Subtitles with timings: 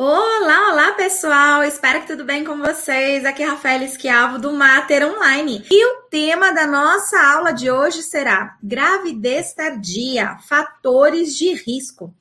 [0.00, 3.24] Olá, olá pessoal, espero que tudo bem com vocês.
[3.24, 5.66] Aqui é Rafael Esquiavo do Mater Online.
[5.68, 12.14] E o tema da nossa aula de hoje será gravidez tardia, fatores de risco.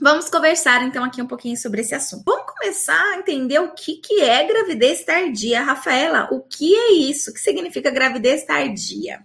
[0.00, 2.22] Vamos conversar então aqui um pouquinho sobre esse assunto.
[2.24, 5.62] Vamos começar a entender o que, que é gravidez tardia.
[5.62, 7.30] Rafaela, o que é isso?
[7.30, 9.20] O que significa gravidez tardia?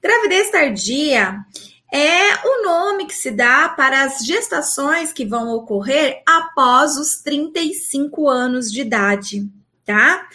[0.00, 1.44] Gravidez tardia
[1.92, 8.28] é o nome que se dá para as gestações que vão ocorrer após os 35
[8.28, 9.48] anos de idade,
[9.84, 10.28] tá?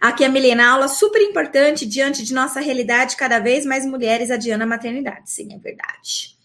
[0.00, 4.64] Aqui a Milena, aula super importante diante de nossa realidade, cada vez mais mulheres adiando
[4.64, 5.30] a maternidade.
[5.30, 6.36] Sim, é verdade.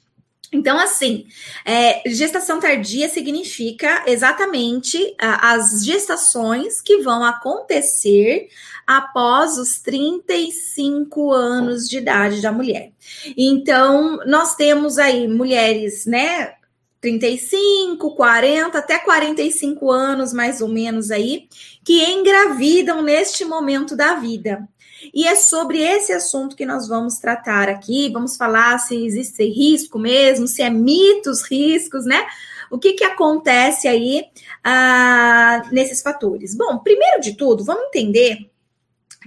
[0.52, 1.26] Então, assim,
[1.66, 8.48] é, gestação tardia significa exatamente uh, as gestações que vão acontecer
[8.86, 12.94] após os 35 anos de idade da mulher.
[13.38, 16.54] Então, nós temos aí mulheres, né?
[17.02, 21.48] 35, 40, até 45 anos, mais ou menos aí,
[21.84, 24.68] que engravidam neste momento da vida.
[25.14, 28.10] E é sobre esse assunto que nós vamos tratar aqui.
[28.12, 32.26] Vamos falar se existe risco mesmo, se é mitos, riscos, né?
[32.70, 34.26] O que, que acontece aí
[34.64, 36.56] ah, nesses fatores?
[36.56, 38.50] Bom, primeiro de tudo, vamos entender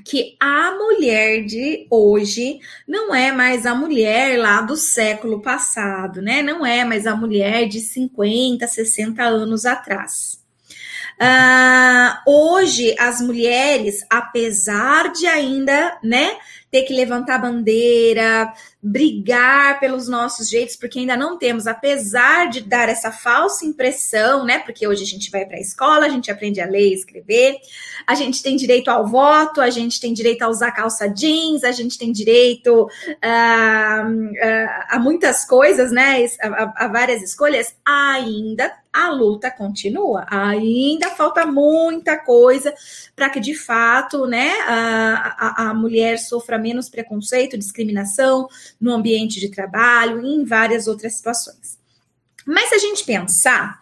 [0.05, 6.43] que a mulher de hoje não é mais a mulher lá do século passado, né?
[6.43, 10.40] Não é mais a mulher de 50, 60 anos atrás.
[11.19, 16.37] Uh, hoje, as mulheres, apesar de ainda, né,
[16.71, 22.89] ter que levantar bandeira, brigar pelos nossos jeitos, porque ainda não temos, apesar de dar
[22.89, 24.61] essa falsa impressão, né?
[24.61, 27.57] Porque hoje a gente vai para a escola, a gente aprende a ler e escrever,
[28.07, 31.73] a gente tem direito ao voto, a gente tem direito a usar calça jeans, a
[31.73, 32.89] gente tem direito
[33.21, 34.07] a,
[34.43, 36.25] a, a muitas coisas, né?
[36.41, 40.27] A, a várias escolhas, ainda a luta continua.
[40.29, 42.75] Ainda falta muita coisa
[43.15, 48.49] para que, de fato, né, a, a, a, mulher sofra menos preconceito, discriminação
[48.81, 51.79] no ambiente de trabalho e em várias outras situações.
[52.47, 53.81] Mas se a gente pensar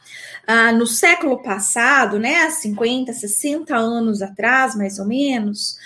[0.50, 5.76] ah, no século passado, né, 50, 60 anos atrás, mais ou menos,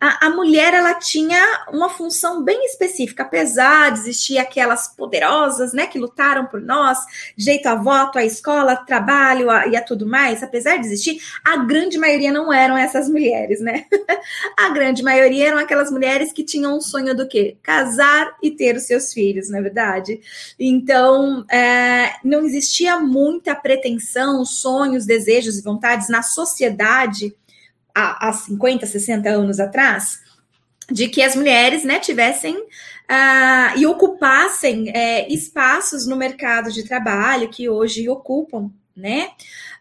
[0.00, 5.88] a, a, mulher ela tinha uma função bem específica, apesar de existir aquelas poderosas, né,
[5.88, 7.00] que lutaram por nós,
[7.36, 11.56] jeito a voto, a escola, trabalho a, e a tudo mais, apesar de existir, a
[11.56, 13.86] grande maioria não eram essas mulheres, né?
[14.56, 17.56] a grande maioria eram aquelas mulheres que tinham um sonho do quê?
[17.60, 20.20] Casar e ter os seus filhos, na é verdade.
[20.60, 27.34] Então, é, não existia muita pretensão ambição, sonhos, desejos e vontades na sociedade
[27.94, 30.20] há, há 50, 60 anos atrás,
[30.90, 37.48] de que as mulheres né, tivessem uh, e ocupassem é, espaços no mercado de trabalho
[37.48, 39.30] que hoje ocupam, né?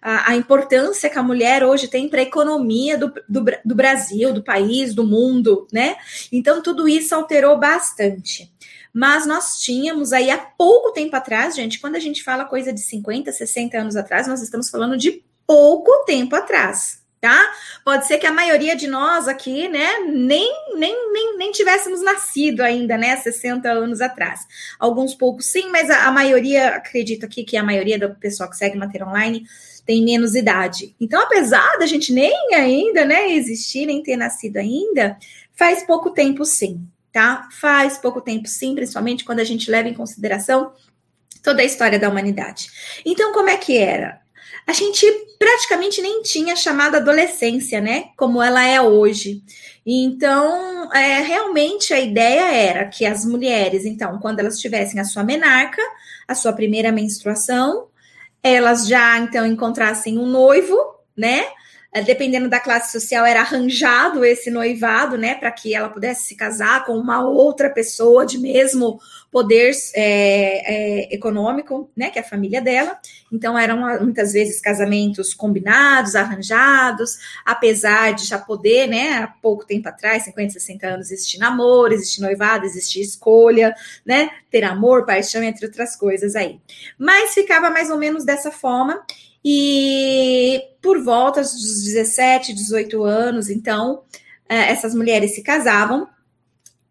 [0.01, 4.33] A, a importância que a mulher hoje tem para a economia do, do, do, Brasil,
[4.33, 5.95] do país, do mundo, né?
[6.31, 8.50] Então, tudo isso alterou bastante.
[8.94, 12.81] Mas nós tínhamos aí há pouco tempo atrás, gente, quando a gente fala coisa de
[12.81, 17.52] 50, 60 anos atrás, nós estamos falando de pouco tempo atrás, tá?
[17.85, 22.62] Pode ser que a maioria de nós aqui, né, nem, nem, nem, nem tivéssemos nascido
[22.62, 24.41] ainda, né, 60 anos atrás.
[24.78, 28.58] Alguns poucos sim, mas a, a maioria, acredito aqui que a maioria do pessoal que
[28.58, 29.46] segue Mater Online
[29.85, 30.96] tem menos idade.
[31.00, 35.18] Então, apesar da gente nem ainda, né, existir, nem ter nascido ainda,
[35.53, 37.47] faz pouco tempo sim, tá?
[37.59, 40.72] Faz pouco tempo, sim, principalmente quando a gente leva em consideração
[41.44, 42.69] toda a história da humanidade.
[43.05, 44.22] Então, como é que era?
[44.67, 45.05] A gente
[45.39, 48.05] praticamente nem tinha chamada adolescência, né?
[48.16, 49.41] Como ela é hoje.
[49.85, 55.23] Então, é, realmente a ideia era que as mulheres, então, quando elas tivessem a sua
[55.23, 55.81] menarca,
[56.28, 57.88] a sua primeira menstruação,
[58.43, 60.78] elas já então encontrassem um noivo,
[61.17, 61.45] né?
[61.94, 66.35] É, dependendo da classe social, era arranjado esse noivado, né, para que ela pudesse se
[66.38, 68.97] casar com uma outra pessoa de mesmo
[69.29, 70.03] poder é,
[71.09, 72.97] é, econômico, né, que é a família dela.
[73.29, 79.90] Então, eram muitas vezes casamentos combinados, arranjados, apesar de já poder, né, há pouco tempo
[79.90, 85.66] atrás, 50, 60 anos, existir namoro, existir noivado, existir escolha, né, ter amor, paixão, entre
[85.66, 86.58] outras coisas aí.
[86.97, 89.05] Mas ficava mais ou menos dessa forma.
[89.43, 94.03] E por volta dos 17, 18 anos, então,
[94.47, 96.08] é, essas mulheres se casavam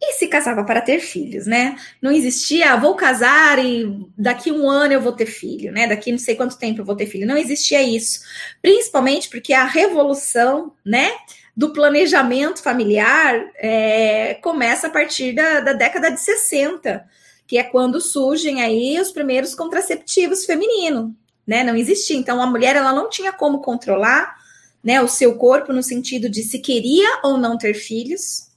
[0.03, 1.77] e se casava para ter filhos, né?
[2.01, 5.87] Não existia, ah, vou casar e daqui um ano eu vou ter filho, né?
[5.87, 7.27] Daqui não sei quanto tempo eu vou ter filho.
[7.27, 8.21] Não existia isso.
[8.63, 11.13] Principalmente porque a revolução, né?
[11.55, 17.05] Do planejamento familiar é, começa a partir da, da década de 60,
[17.47, 21.11] que é quando surgem aí os primeiros contraceptivos femininos,
[21.51, 21.65] né?
[21.65, 22.17] Não existia.
[22.17, 24.37] Então a mulher ela não tinha como controlar,
[24.83, 28.53] né, o seu corpo no sentido de se queria ou não ter filhos,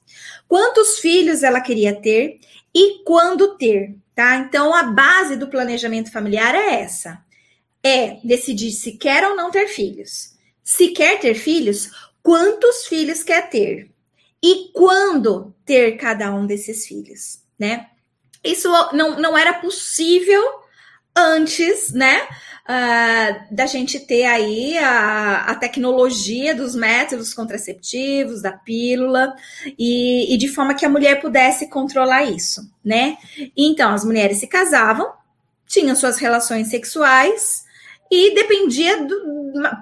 [0.46, 2.38] quantos filhos ela queria ter
[2.72, 4.36] e quando ter, tá?
[4.36, 7.18] Então a base do planejamento familiar é essa.
[7.82, 10.32] É decidir se quer ou não ter filhos.
[10.62, 11.90] Se quer ter filhos,
[12.22, 13.90] quantos filhos quer ter?
[14.40, 17.88] E quando ter cada um desses filhos, né?
[18.42, 20.42] Isso não, não era possível
[21.16, 22.26] antes, né?
[22.66, 29.34] Uh, da gente ter aí a, a, tecnologia dos métodos contraceptivos, da pílula,
[29.78, 33.18] e, e, de forma que a mulher pudesse controlar isso, né?
[33.54, 35.12] Então, as mulheres se casavam,
[35.66, 37.63] tinham suas relações sexuais,
[38.14, 39.34] e dependia do,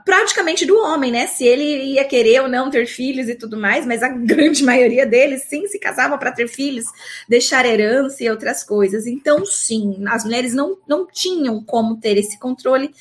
[0.07, 1.27] praticamente do homem, né?
[1.27, 5.05] Se ele ia querer ou não ter filhos e tudo mais, mas a grande maioria
[5.05, 6.87] deles sim se casava para ter filhos,
[7.29, 9.07] deixar herança e outras coisas.
[9.07, 12.95] Então, sim, as mulheres não, não tinham como ter esse controle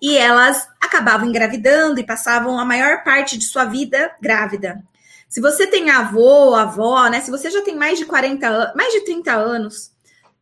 [0.00, 4.82] e elas acabavam engravidando e passavam a maior parte de sua vida grávida.
[5.28, 7.20] Se você tem avô, avó, né?
[7.20, 9.95] Se você já tem mais de 40 anos, mais de 30 anos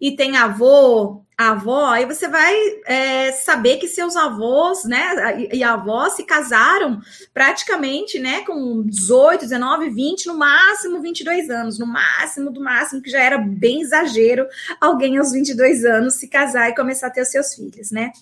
[0.04, 2.54] e tem avô, avó, aí você vai
[2.84, 7.00] é, saber que seus avós, né, e avós se casaram
[7.32, 13.08] praticamente, né, com 18, 19, 20, no máximo 22 anos, no máximo do máximo, que
[13.08, 14.46] já era bem exagero
[14.78, 18.12] alguém aos 22 anos se casar e começar a ter os seus filhos, né?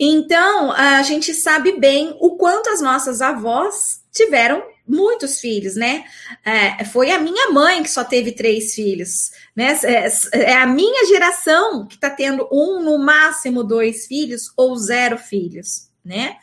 [0.00, 6.04] Então, a gente sabe bem o quanto as nossas avós tiveram muitos filhos, né?
[6.44, 9.78] É, foi a minha mãe que só teve três filhos, né?
[9.84, 10.08] É,
[10.52, 15.88] é a minha geração que está tendo um, no máximo dois filhos ou zero filhos,
[16.04, 16.36] né?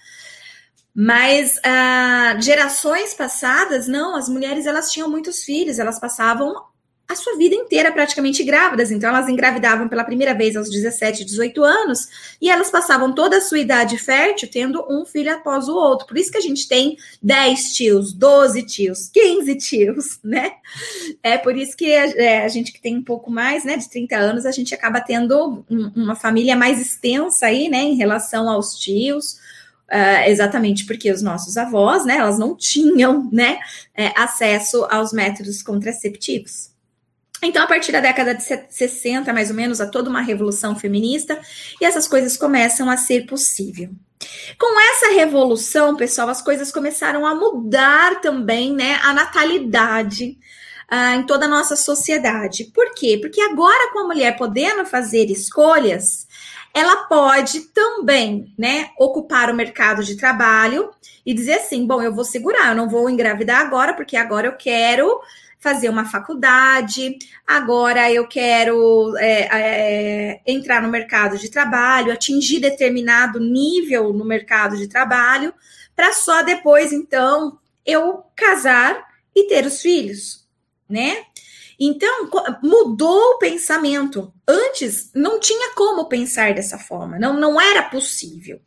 [0.94, 6.54] Mas ah, gerações passadas, não, as mulheres elas tinham muitos filhos, elas passavam
[7.12, 8.92] a sua vida inteira praticamente grávidas.
[8.92, 12.08] Então, elas engravidavam pela primeira vez aos 17, 18 anos
[12.42, 16.08] e elas passavam toda a sua idade fértil tendo um filho após o outro.
[16.08, 20.54] Por isso que a gente tem 10 tios, 12 tios, 15 tios, né?
[21.22, 23.90] É por isso que a, é, a gente que tem um pouco mais, né, de
[23.90, 28.50] 30 anos, a gente acaba tendo um, uma família mais extensa aí, né, em relação
[28.50, 29.40] aos tios.
[29.92, 33.60] Uh, exatamente porque os nossos avós, né, elas não tinham, né,
[33.94, 36.71] é, acesso aos métodos contraceptivos.
[37.42, 41.40] Então, a partir da década de 60, mais ou menos, há toda uma revolução feminista
[41.80, 43.90] e essas coisas começam a ser possível.
[44.60, 49.00] Com essa revolução, pessoal, as coisas começaram a mudar também, né?
[49.02, 50.38] A natalidade
[50.92, 52.66] uh, em toda a nossa sociedade.
[52.66, 53.18] Por quê?
[53.20, 56.28] Porque agora, com a mulher podendo fazer escolhas,
[56.74, 60.92] ela pode também, né, ocupar o mercado de trabalho
[61.26, 64.54] e dizer assim: bom, eu vou segurar, eu não vou engravidar agora, porque agora eu
[64.54, 65.20] quero
[65.62, 73.40] fazer uma faculdade, agora eu quero é, é, entrar no mercado de trabalho, atingir determinado
[73.40, 75.54] nível no mercado de trabalho,
[75.96, 79.06] para só depois, então, eu casar
[79.36, 80.48] e ter os filhos,
[80.90, 81.26] né?
[81.80, 82.30] Então,
[82.64, 84.34] mudou o pensamento.
[84.48, 88.60] Antes, não tinha como pensar dessa forma, não, não era possível.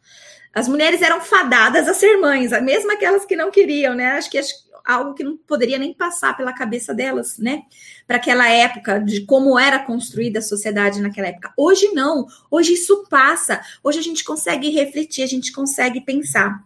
[0.55, 4.13] As mulheres eram fadadas a ser mães, mesmo aquelas que não queriam, né?
[4.13, 4.39] Acho que
[4.85, 7.63] algo que não poderia nem passar pela cabeça delas, né?
[8.07, 11.53] Para aquela época, de como era construída a sociedade naquela época.
[11.57, 16.63] Hoje não, hoje isso passa, hoje a gente consegue refletir, a gente consegue pensar.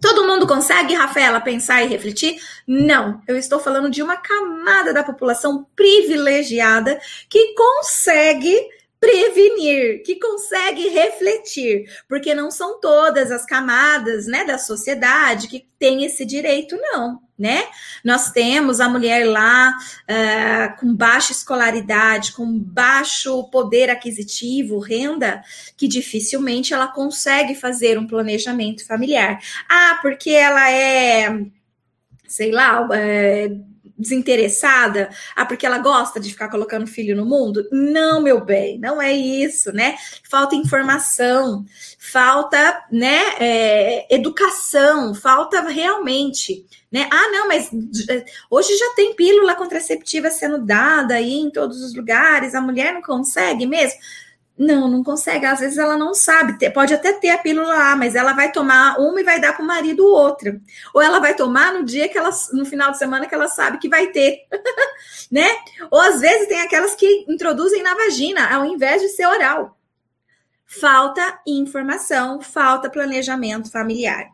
[0.00, 2.40] Todo mundo consegue, Rafaela, pensar e refletir?
[2.66, 8.56] Não, eu estou falando de uma camada da população privilegiada que consegue
[9.00, 16.04] prevenir, que consegue refletir, porque não são todas as camadas, né, da sociedade que têm
[16.04, 17.64] esse direito, não, né?
[18.04, 25.42] Nós temos a mulher lá uh, com baixa escolaridade, com baixo poder aquisitivo, renda,
[25.76, 29.38] que dificilmente ela consegue fazer um planejamento familiar.
[29.68, 31.46] Ah, porque ela é
[32.28, 33.50] sei lá, é,
[33.98, 37.66] desinteressada, ah, porque ela gosta de ficar colocando filho no mundo?
[37.72, 39.96] Não, meu bem, não é isso, né?
[40.30, 41.64] Falta informação,
[41.98, 47.08] falta, né, é, educação, falta realmente, né?
[47.12, 47.70] Ah, não, mas
[48.08, 52.94] é, hoje já tem pílula contraceptiva sendo dada aí em todos os lugares, a mulher
[52.94, 53.98] não consegue mesmo?
[54.58, 55.46] Não, não consegue.
[55.46, 56.70] Às vezes ela não sabe.
[56.70, 59.62] Pode até ter a pílula lá, mas ela vai tomar uma e vai dar para
[59.62, 60.60] o marido outra.
[60.92, 63.78] Ou ela vai tomar no dia que ela, no final de semana que ela sabe
[63.78, 64.40] que vai ter,
[65.30, 65.48] né?
[65.90, 69.78] Ou às vezes tem aquelas que introduzem na vagina, ao invés de ser oral.
[70.66, 74.26] Falta informação, falta planejamento familiar.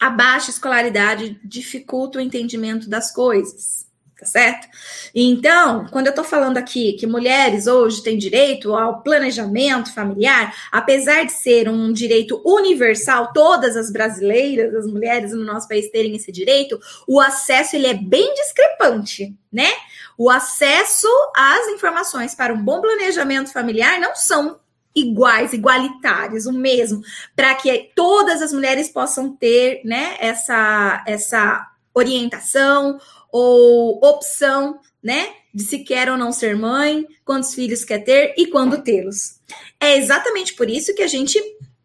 [0.00, 3.89] A baixa escolaridade dificulta o entendimento das coisas
[4.20, 4.68] tá certo?
[5.14, 11.24] Então, quando eu tô falando aqui que mulheres hoje têm direito ao planejamento familiar, apesar
[11.24, 16.30] de ser um direito universal, todas as brasileiras, as mulheres no nosso país terem esse
[16.30, 19.70] direito, o acesso ele é bem discrepante, né?
[20.18, 24.60] O acesso às informações para um bom planejamento familiar não são
[24.94, 27.00] iguais, igualitários, o mesmo,
[27.34, 32.98] para que todas as mulheres possam ter, né, essa essa orientação
[33.32, 38.46] ou opção, né, de se quer ou não ser mãe, quantos filhos quer ter e
[38.46, 39.40] quando tê-los.
[39.80, 41.40] É exatamente por isso que a gente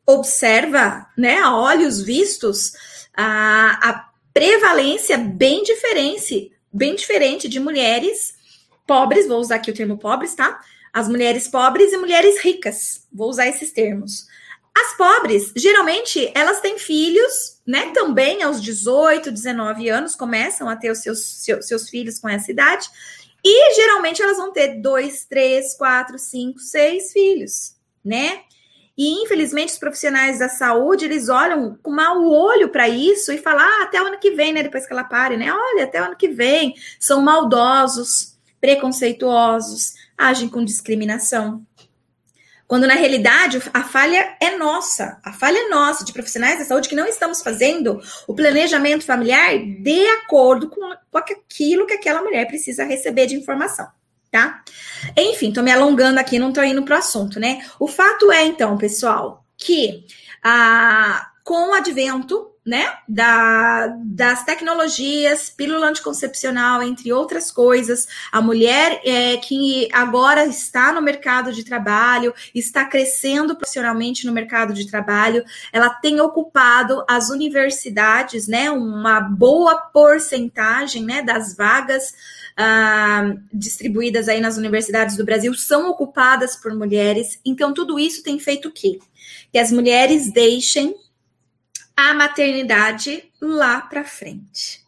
[0.06, 2.74] observa, né, a olhos vistos,
[3.16, 8.36] a, a prevalência bem diferente, bem diferente de mulheres
[8.86, 10.60] pobres, vou usar aqui o termo pobres, tá?
[10.94, 14.28] As mulheres pobres e mulheres ricas, vou usar esses termos.
[14.78, 17.92] As pobres, geralmente, elas têm filhos, né?
[17.94, 22.52] Também aos 18, 19 anos, começam a ter os seus, seus, seus filhos com essa
[22.52, 22.90] idade.
[23.42, 28.42] E geralmente elas vão ter dois, três, quatro, cinco, seis filhos, né?
[28.98, 33.62] E infelizmente os profissionais da saúde eles olham com mau olho para isso e falam
[33.62, 34.64] ah, até o ano que vem, né?
[34.64, 35.54] Depois que ela pare, né?
[35.54, 36.76] Olha, até o ano que vem.
[37.00, 41.66] São maldosos, preconceituosos, agem com discriminação.
[42.68, 46.90] Quando na realidade a falha é nossa, a falha é nossa de profissionais da saúde
[46.90, 50.82] que não estamos fazendo o planejamento familiar de acordo com,
[51.14, 53.88] aquilo que aquela mulher precisa receber de informação,
[54.32, 54.64] tá?
[55.16, 57.64] Enfim, tô me alongando aqui, não tô indo pro assunto, né?
[57.80, 60.06] O fato é, então, pessoal, que
[60.44, 68.08] a, com o advento né, da, das tecnologias, pílula anticoncepcional, entre outras coisas.
[68.32, 74.74] A mulher é, que agora está no mercado de trabalho, está crescendo profissionalmente no mercado
[74.74, 82.16] de trabalho, ela tem ocupado as universidades, né, uma boa porcentagem, né, das vagas
[82.58, 87.40] ah, distribuídas aí nas universidades do Brasil são ocupadas por mulheres.
[87.46, 88.98] Então, tudo isso tem feito o quê?
[89.52, 90.96] Que as mulheres deixem
[91.96, 94.84] a maternidade lá para frente,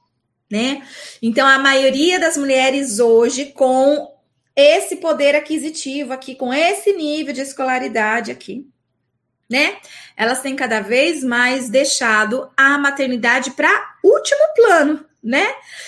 [0.52, 0.86] né?
[1.22, 4.14] Então a maioria das mulheres hoje com
[4.56, 8.68] esse poder aquisitivo aqui, com esse nível de escolaridade aqui,
[9.50, 9.78] né?
[10.16, 15.46] Elas têm cada vez mais deixado a maternidade para último plano, né?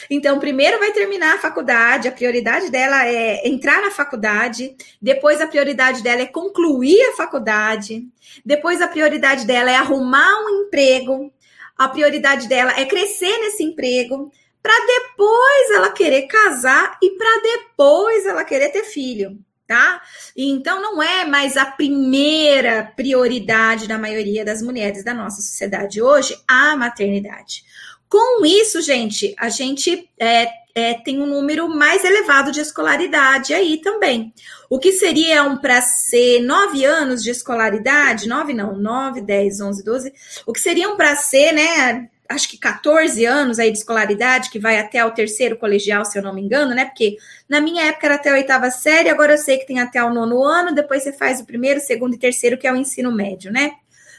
[0.10, 5.48] Então, primeiro vai terminar a faculdade, a prioridade dela é entrar na faculdade, depois a
[5.48, 8.06] prioridade dela é concluir a faculdade,
[8.46, 11.32] depois a prioridade dela é arrumar um emprego,
[11.78, 14.30] a prioridade dela é crescer nesse emprego,
[14.62, 20.02] para depois ela querer casar e para depois ela querer ter filho, tá?
[20.36, 26.38] Então não é mais a primeira prioridade da maioria das mulheres da nossa sociedade hoje
[26.46, 27.69] a maternidade.
[28.10, 33.78] Com isso, gente, a gente é, é, tem um número mais elevado de escolaridade aí
[33.78, 34.34] também.
[34.68, 39.84] O que seria um para ser nove anos de escolaridade, nove não, nove, dez, onze,
[39.84, 40.12] doze,
[40.46, 44.60] o que seria um para ser, né, acho que 14 anos aí de escolaridade, que
[44.60, 46.86] vai até o terceiro colegial, se eu não me engano, né?
[46.86, 50.04] Porque na minha época era até a oitava série, agora eu sei que tem até
[50.04, 53.12] o nono ano, depois você faz o primeiro, segundo e terceiro, que é o ensino
[53.12, 53.72] médio, né?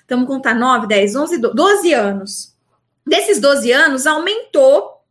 [0.04, 2.49] Então, vamos contar 9, 10, 11, 12 anos.
[3.10, 5.02] Desses 12 anos, aumentou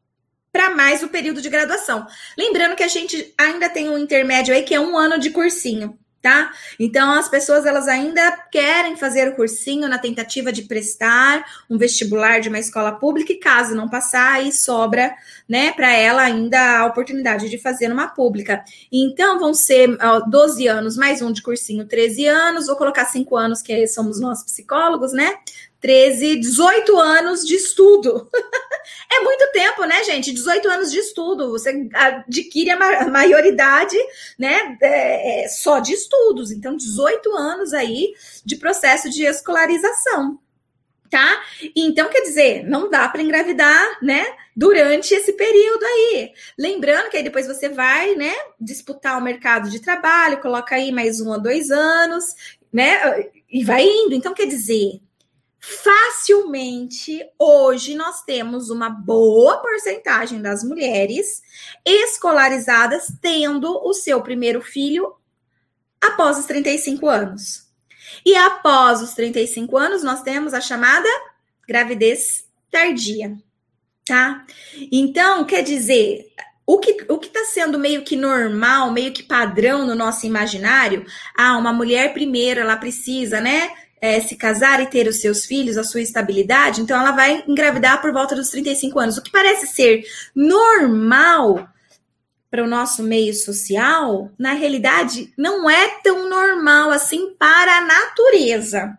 [0.53, 2.08] para mais o período de graduação.
[2.38, 6.00] Lembrando que a gente ainda tem um intermédio aí que é um ano de cursinho,
[6.22, 6.50] tá?
[6.79, 12.39] Então as pessoas elas ainda querem fazer o cursinho na tentativa de prestar um vestibular
[12.39, 15.13] de uma escola pública e caso não passar, aí sobra,
[15.48, 18.63] né, para ela ainda a oportunidade de fazer uma pública.
[18.89, 23.36] Então vão ser ó, 12 anos mais um de cursinho, 13 anos, vou colocar 5
[23.36, 25.36] anos que somos nós psicólogos, né?
[25.81, 28.29] 13, 18 anos de estudo.
[29.12, 30.33] é muito tempo, né, gente?
[30.33, 31.51] 18 anos de estudo.
[31.51, 33.98] Você adquire a maioridade,
[34.38, 36.51] né, é, é, só de estudos.
[36.51, 38.13] Então, 18 anos aí
[38.45, 40.39] de processo de escolarização.
[41.09, 41.41] Tá?
[41.75, 44.24] Então, quer dizer, não dá para engravidar, né?
[44.55, 46.31] Durante esse período aí.
[46.55, 48.31] Lembrando que aí depois você vai, né,
[48.62, 52.25] disputar o mercado de trabalho, coloca aí mais um ou dois anos,
[52.71, 53.27] né?
[53.50, 54.13] E vai indo.
[54.13, 55.01] Então, quer dizer,
[55.60, 61.42] facilmente hoje nós temos uma boa porcentagem das mulheres
[61.86, 65.13] escolarizadas tendo o seu primeiro filho
[66.01, 67.68] após os 35 anos.
[68.25, 71.08] E após os 35 anos, nós temos a chamada
[71.68, 73.38] gravidez tardia,
[74.06, 74.46] tá?
[74.92, 76.32] Então, quer dizer,
[76.66, 81.06] o que o está sendo meio que normal, meio que padrão no nosso imaginário,
[81.38, 83.72] ah, uma mulher primeiro, ela precisa, né?
[84.01, 88.01] É, se casar e ter os seus filhos, a sua estabilidade, então ela vai engravidar
[88.01, 89.18] por volta dos 35 anos.
[89.18, 90.03] O que parece ser
[90.36, 91.68] normal
[92.50, 98.98] para o nosso meio social, na realidade, não é tão normal assim para a natureza.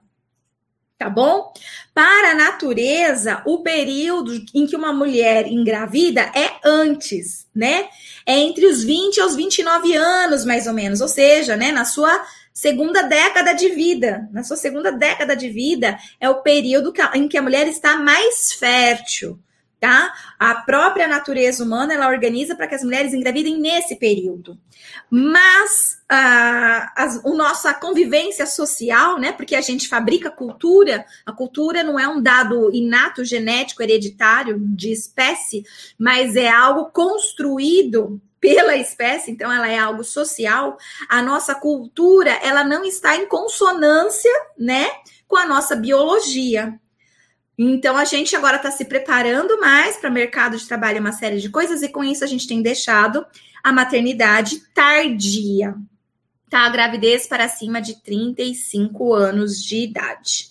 [0.97, 1.52] Tá bom?
[1.95, 7.88] Para a natureza, o período em que uma mulher engravida é antes, né?
[8.26, 12.23] É entre os 20 aos 29 anos, mais ou menos, ou seja, né, na sua
[12.61, 14.29] segunda década de vida.
[14.31, 18.52] Na sua segunda década de vida é o período em que a mulher está mais
[18.52, 19.40] fértil
[19.81, 20.12] tá?
[20.38, 24.59] A própria natureza humana ela organiza para que as mulheres engravidem nesse período.
[25.11, 29.33] Mas a, a nossa convivência social, né?
[29.33, 34.93] Porque a gente fabrica cultura, a cultura não é um dado inato, genético, hereditário de
[34.93, 35.64] espécie,
[35.99, 40.78] mas é algo construído pela espécie, então ela é algo social.
[41.09, 44.88] A nossa cultura, ela não está em consonância, né,
[45.28, 46.78] com a nossa biologia.
[47.59, 51.50] Então a gente agora está se preparando mais para mercado de trabalho, uma série de
[51.50, 53.25] coisas, e com isso a gente tem deixado
[53.62, 55.75] a maternidade tardia,
[56.49, 56.61] tá?
[56.61, 60.49] A gravidez para cima de 35 anos de idade.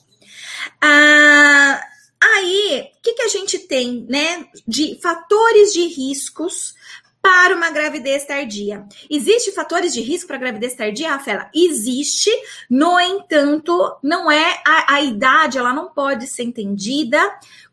[0.79, 1.81] Ah,
[2.21, 6.75] aí, o que, que a gente tem, né, de fatores de riscos
[7.21, 8.85] para uma gravidez tardia.
[9.09, 11.49] Existem fatores de risco para gravidez tardia, Rafaela?
[11.53, 12.29] Existe,
[12.69, 17.19] no entanto, não é a, a, idade, ela não pode ser entendida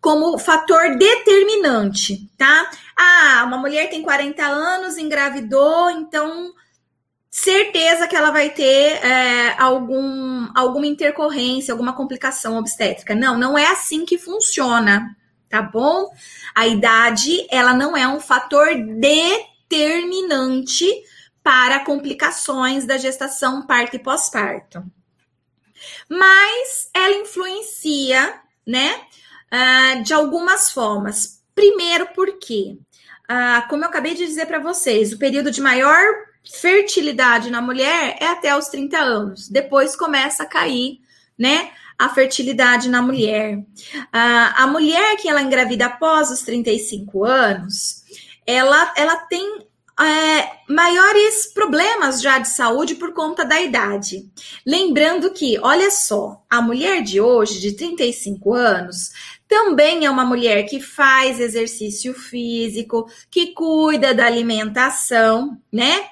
[0.00, 2.70] como fator determinante, tá?
[2.96, 6.52] Ah, uma mulher tem 40 anos, engravidou, então
[7.30, 13.14] certeza que ela vai ter é, algum, alguma intercorrência, alguma complicação obstétrica.
[13.14, 15.14] Não, não é assim que funciona,
[15.48, 16.10] tá bom?
[16.54, 20.86] A idade, ela não é um fator determinante
[21.42, 24.84] para complicações da gestação, parto e pós-parto.
[26.08, 29.00] Mas ela influencia, né,
[29.52, 31.42] uh, de algumas formas.
[31.54, 32.78] Primeiro, porque,
[33.30, 36.04] uh, como eu acabei de dizer para vocês, o período de maior
[36.44, 39.48] fertilidade na mulher é até os 30 anos.
[39.48, 41.00] Depois começa a cair,
[41.38, 41.70] né?
[41.98, 43.64] A fertilidade na mulher.
[44.12, 48.04] a a mulher que ela engravida após os 35 anos,
[48.46, 49.66] ela, ela tem
[49.98, 54.30] é, maiores problemas já de saúde por conta da idade.
[54.64, 59.12] Lembrando que, olha só, a mulher de hoje, de 35 anos,
[59.48, 66.08] também é uma mulher que faz exercício físico, que cuida da alimentação, né?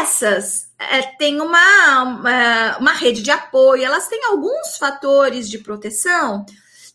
[0.00, 6.44] Essas é, têm uma, uma, uma rede de apoio, elas têm alguns fatores de proteção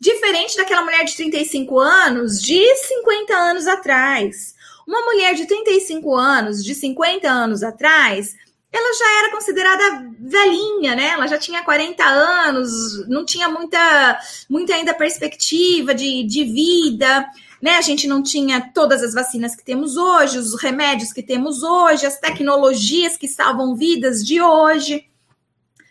[0.02, 4.54] diferente daquela mulher de 35 anos de 50 anos atrás.
[4.86, 8.36] Uma mulher de 35 anos, de 50 anos atrás,
[8.70, 11.10] ela já era considerada velhinha, né?
[11.10, 14.20] Ela já tinha 40 anos, não tinha muita,
[14.50, 17.26] muita ainda perspectiva de, de vida
[17.64, 17.78] né?
[17.78, 22.06] A gente não tinha todas as vacinas que temos hoje, os remédios que temos hoje,
[22.06, 25.08] as tecnologias que salvam vidas de hoje,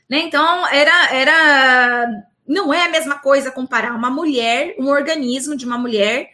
[0.06, 0.18] né?
[0.18, 2.06] Então era era
[2.46, 6.28] não é a mesma coisa comparar uma mulher, um organismo de uma mulher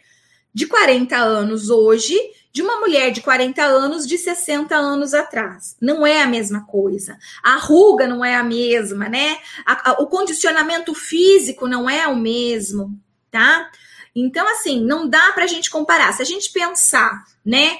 [0.53, 2.19] de 40 anos hoje
[2.51, 5.77] de uma mulher de 40 anos de 60 anos atrás.
[5.79, 7.17] Não é a mesma coisa.
[7.41, 9.37] A ruga não é a mesma, né?
[9.65, 12.99] A, a, o condicionamento físico não é o mesmo,
[13.31, 13.69] tá?
[14.15, 16.13] Então, assim, não dá para a gente comparar.
[16.13, 17.79] Se a gente pensar, né,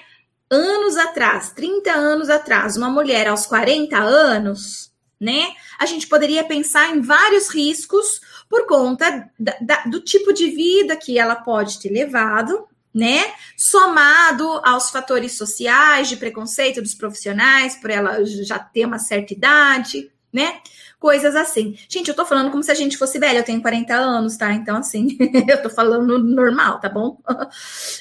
[0.49, 6.95] anos atrás, 30 anos atrás, uma mulher aos 40 anos, né, a gente poderia pensar
[6.95, 11.89] em vários riscos por conta da, da, do tipo de vida que ela pode ter
[11.89, 13.33] levado, né?
[13.55, 20.11] Somado aos fatores sociais de preconceito dos profissionais, por ela já ter uma certa idade,
[20.33, 20.59] né?
[20.99, 21.75] Coisas assim.
[21.87, 24.53] Gente, eu tô falando como se a gente fosse velha, eu tenho 40 anos, tá?
[24.53, 27.17] Então, assim, eu tô falando normal, tá bom?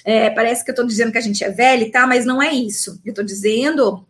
[0.05, 2.07] É, parece que eu tô dizendo que a gente é velha, tá?
[2.07, 3.01] Mas não é isso.
[3.05, 4.05] Eu tô dizendo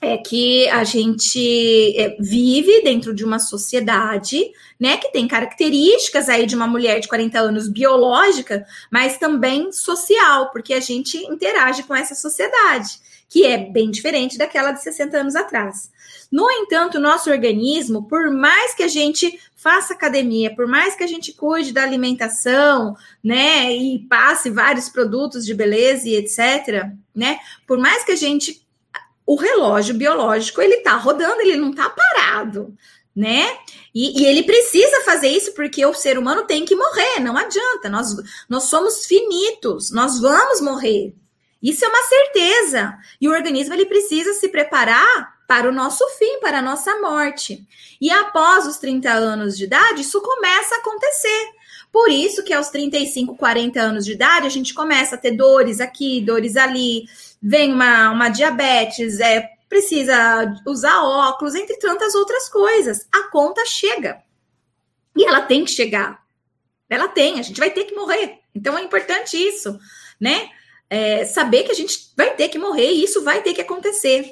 [0.00, 4.40] é que a gente é, vive dentro de uma sociedade,
[4.78, 10.52] né, que tem características aí de uma mulher de 40 anos biológica, mas também social,
[10.52, 12.90] porque a gente interage com essa sociedade,
[13.28, 15.90] que é bem diferente daquela de 60 anos atrás.
[16.30, 21.06] No entanto, nosso organismo, por mais que a gente faça academia, por mais que a
[21.06, 27.78] gente cuide da alimentação, né, e passe vários produtos de beleza e etc, né, por
[27.78, 28.62] mais que a gente
[29.26, 32.74] o relógio biológico, ele tá rodando, ele não tá parado,
[33.14, 33.58] né?
[33.94, 37.90] E, e, ele precisa fazer isso porque o ser humano tem que morrer, não adianta.
[37.90, 38.16] Nós,
[38.48, 41.14] nós somos finitos, nós vamos morrer.
[41.62, 42.96] Isso é uma certeza.
[43.20, 47.66] E o organismo ele precisa se preparar para o nosso fim, para a nossa morte.
[47.98, 51.50] E após os 30 anos de idade, isso começa a acontecer.
[51.90, 55.80] Por isso que aos 35, 40 anos de idade, a gente começa a ter dores
[55.80, 57.06] aqui, dores ali,
[57.40, 63.08] vem uma, uma diabetes, é, precisa usar óculos, entre tantas outras coisas.
[63.10, 64.22] A conta chega.
[65.16, 66.22] E ela tem que chegar.
[66.90, 68.40] Ela tem, a gente vai ter que morrer.
[68.54, 69.80] Então é importante isso,
[70.20, 70.50] né?
[70.90, 74.30] É, saber que a gente vai ter que morrer e isso vai ter que acontecer.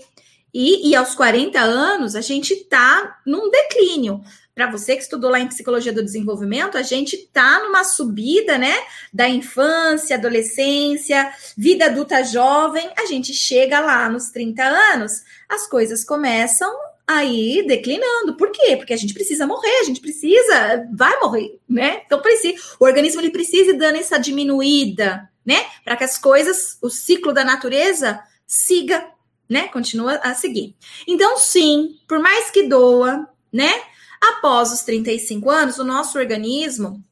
[0.53, 4.23] E, e aos 40 anos, a gente está num declínio.
[4.57, 8.75] Para você que estudou lá em psicologia do desenvolvimento, a gente está numa subida, né?
[9.13, 16.03] Da infância, adolescência, vida adulta jovem, a gente chega lá nos 30 anos, as coisas
[16.05, 16.75] começam
[17.07, 18.35] aí declinando.
[18.35, 18.79] Por quê?
[18.79, 22.01] Porque a gente precisa morrer, a gente precisa, vai morrer, né?
[22.07, 25.67] Então precisa, o organismo ele precisa dando essa diminuída, né?
[25.85, 29.07] Para que as coisas, o ciclo da natureza siga,
[29.49, 29.69] né?
[29.69, 30.75] Continua a seguir.
[31.07, 33.73] Então, sim, por mais que doa, né?
[34.21, 37.03] Após os 35 anos, o nosso organismo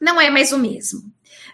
[0.00, 1.02] não é mais o mesmo.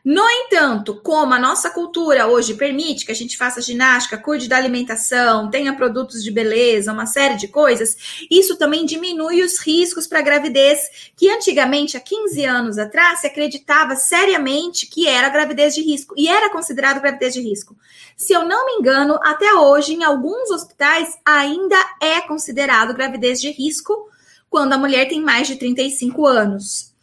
[0.08, 4.56] No entanto, como a nossa cultura hoje permite que a gente faça ginástica, cuide da
[4.56, 7.96] alimentação, tenha produtos de beleza, uma série de coisas,
[8.30, 13.96] isso também diminui os riscos para gravidez, que antigamente, há 15 anos atrás, se acreditava
[13.96, 17.76] seriamente que era gravidez de risco e era considerado gravidez de risco.
[18.16, 23.50] Se eu não me engano, até hoje, em alguns hospitais, ainda é considerado gravidez de
[23.50, 24.08] risco
[24.48, 26.94] quando a mulher tem mais de 35 anos.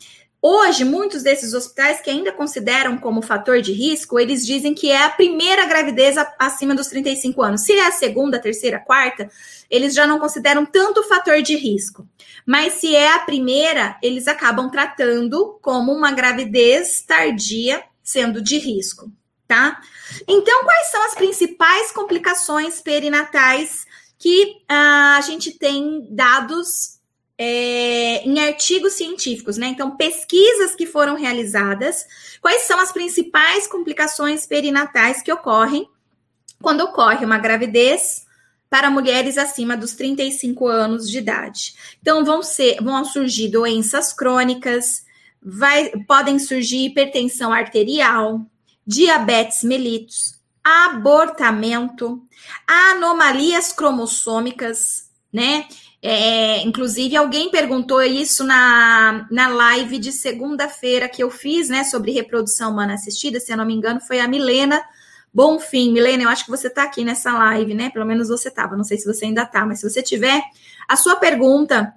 [0.45, 5.05] Hoje, muitos desses hospitais que ainda consideram como fator de risco, eles dizem que é
[5.05, 7.61] a primeira gravidez acima dos 35 anos.
[7.61, 9.31] Se é a segunda, terceira, quarta,
[9.69, 12.05] eles já não consideram tanto fator de risco.
[12.45, 19.09] Mas se é a primeira, eles acabam tratando como uma gravidez tardia, sendo de risco,
[19.47, 19.79] tá?
[20.27, 23.85] Então, quais são as principais complicações perinatais
[24.19, 27.01] que uh, a gente tem dados
[27.37, 29.67] é, em artigos científicos, né?
[29.67, 32.05] Então, pesquisas que foram realizadas,
[32.41, 35.87] quais são as principais complicações perinatais que ocorrem
[36.61, 38.25] quando ocorre uma gravidez
[38.69, 41.75] para mulheres acima dos 35 anos de idade.
[42.01, 45.03] Então, vão ser, vão surgir doenças crônicas,
[45.41, 48.41] vai, podem surgir hipertensão arterial,
[48.85, 52.25] diabetes mellitus, abortamento,
[52.65, 55.67] anomalias cromossômicas, né?
[56.05, 62.11] É, inclusive, alguém perguntou isso na, na live de segunda-feira que eu fiz, né, sobre
[62.11, 64.83] reprodução humana assistida, se eu não me engano, foi a Milena
[65.33, 65.93] Bonfim.
[65.93, 67.89] Milena, eu acho que você está aqui nessa live, né?
[67.89, 70.41] Pelo menos você estava, não sei se você ainda está, mas se você tiver,
[70.87, 71.93] a sua pergunta,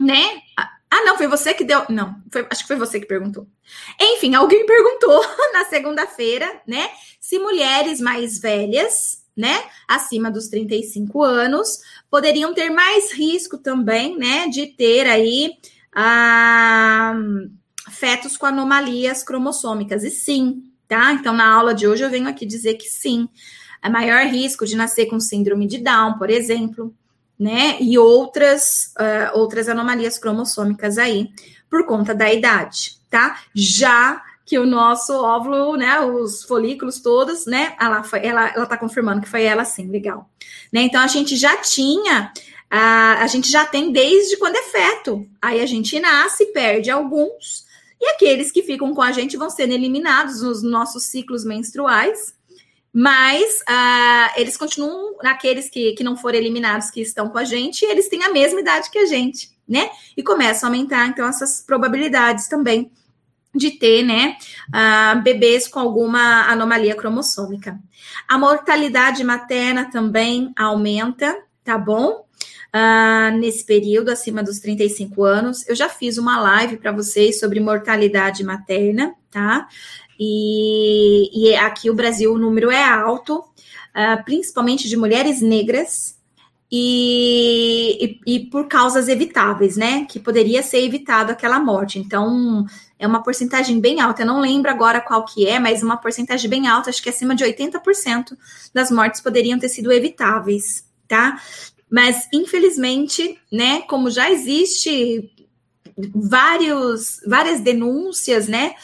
[0.00, 0.40] né?
[0.56, 1.84] Ah, não, foi você que deu.
[1.88, 3.46] Não, foi, acho que foi você que perguntou.
[4.00, 6.88] Enfim, alguém perguntou na segunda-feira, né?
[7.20, 14.48] Se mulheres mais velhas né, acima dos 35 anos, poderiam ter mais risco também, né,
[14.48, 15.52] de ter aí
[15.94, 17.14] ah,
[17.90, 20.04] fetos com anomalias cromossômicas.
[20.04, 21.12] E sim, tá?
[21.12, 23.28] Então, na aula de hoje eu venho aqui dizer que sim,
[23.82, 26.94] é maior risco de nascer com síndrome de Down, por exemplo,
[27.38, 31.30] né, e outras, uh, outras anomalias cromossômicas aí,
[31.68, 33.40] por conta da idade, tá?
[33.52, 38.76] Já que o nosso óvulo, né, os folículos todos, né, ela foi, ela, ela tá
[38.76, 40.28] confirmando que foi ela sim, legal.
[40.72, 42.30] Né, então a gente já tinha,
[42.70, 45.26] a, a gente já tem desde quando é feto.
[45.40, 47.64] Aí a gente nasce, perde alguns,
[48.00, 52.34] e aqueles que ficam com a gente vão sendo eliminados nos nossos ciclos menstruais,
[52.92, 57.84] mas uh, eles continuam, aqueles que, que não foram eliminados, que estão com a gente,
[57.84, 59.90] eles têm a mesma idade que a gente, né?
[60.16, 62.92] E começam a aumentar, então, essas probabilidades também
[63.54, 64.36] de ter, né,
[64.68, 67.78] uh, bebês com alguma anomalia cromossômica.
[68.28, 72.24] A mortalidade materna também aumenta, tá bom?
[72.74, 75.68] Uh, nesse período, acima dos 35 anos.
[75.68, 79.68] Eu já fiz uma live para vocês sobre mortalidade materna, tá?
[80.18, 86.16] E, e, aqui o Brasil o número é alto, uh, principalmente de mulheres negras,
[86.70, 90.06] e, e, e, por causas evitáveis, né?
[90.06, 92.00] Que poderia ser evitado aquela morte.
[92.00, 92.66] Então,
[92.98, 94.22] é uma porcentagem bem alta.
[94.22, 97.34] Eu não lembro agora qual que é, mas uma porcentagem bem alta, acho que acima
[97.34, 98.36] de 80%
[98.72, 101.40] das mortes poderiam ter sido evitáveis, tá?
[101.90, 105.30] Mas, infelizmente, né, como já existe
[105.96, 108.74] vários, várias denúncias, né?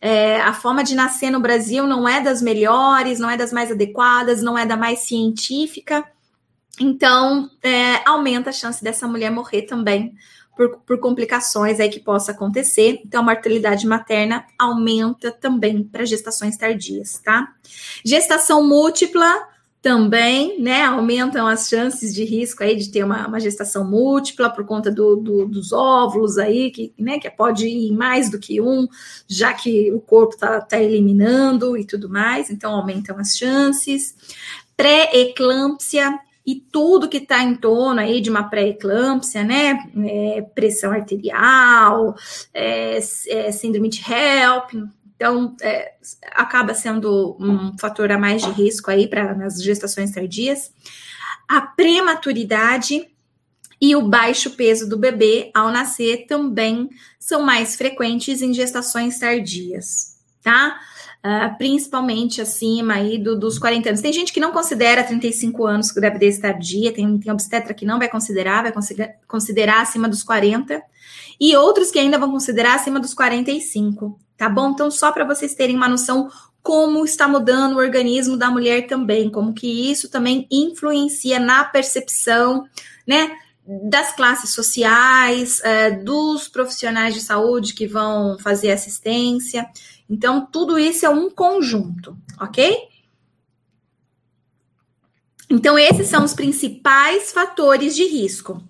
[0.00, 3.70] É, a forma de nascer no Brasil não é das melhores, não é das mais
[3.70, 6.04] adequadas, não é da mais científica.
[6.78, 10.14] Então, é, aumenta a chance dessa mulher morrer também
[10.60, 13.00] por, por complicações aí que possa acontecer.
[13.02, 17.54] Então, a mortalidade materna aumenta também para gestações tardias, tá?
[18.04, 19.48] Gestação múltipla
[19.80, 24.66] também, né, aumentam as chances de risco aí de ter uma, uma gestação múltipla por
[24.66, 28.86] conta do, do, dos óvulos aí, que, né, que pode ir mais do que um,
[29.26, 34.14] já que o corpo está tá eliminando e tudo mais, então aumentam as chances.
[34.76, 42.14] Pré-eclâmpsia e tudo que está em torno aí de uma pré-eclâmpsia, né, é, pressão arterial,
[42.52, 42.98] é,
[43.28, 44.74] é, síndrome de HELP,
[45.20, 45.92] então, é,
[46.32, 50.72] acaba sendo um fator a mais de risco aí para nas gestações tardias.
[51.46, 53.06] A prematuridade
[53.78, 60.18] e o baixo peso do bebê ao nascer também são mais frequentes em gestações tardias,
[60.42, 60.80] tá?
[61.22, 64.00] Uh, principalmente acima aí do, dos 40 anos.
[64.00, 68.08] Tem gente que não considera 35 anos gravidez tardia, tem, tem obstetra que não vai
[68.08, 70.82] considerar, vai considerar, considerar acima dos 40,
[71.38, 74.70] e outros que ainda vão considerar acima dos 45 tá bom?
[74.70, 76.30] Então, só para vocês terem uma noção
[76.62, 82.66] como está mudando o organismo da mulher também, como que isso também influencia na percepção,
[83.06, 83.36] né?
[83.90, 89.68] Das classes sociais, é, dos profissionais de saúde que vão fazer assistência.
[90.10, 92.76] Então, tudo isso é um conjunto, ok?
[95.48, 98.60] Então, esses são os principais fatores de risco.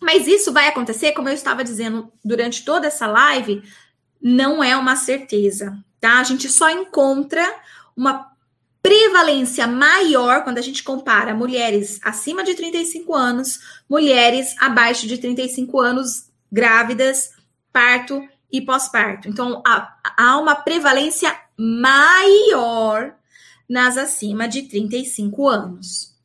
[0.00, 3.62] Mas isso vai acontecer, como eu estava dizendo durante toda essa live,
[4.20, 6.20] não é uma certeza, tá?
[6.20, 7.44] A gente só encontra
[7.94, 8.32] uma
[8.82, 15.78] prevalência maior quando a gente compara mulheres acima de 35 anos, mulheres abaixo de 35
[15.80, 17.32] anos, grávidas,
[17.72, 19.28] parto e pós-parto.
[19.28, 23.14] Então, há, há uma prevalência maior
[23.68, 26.16] nas acima de 35 anos.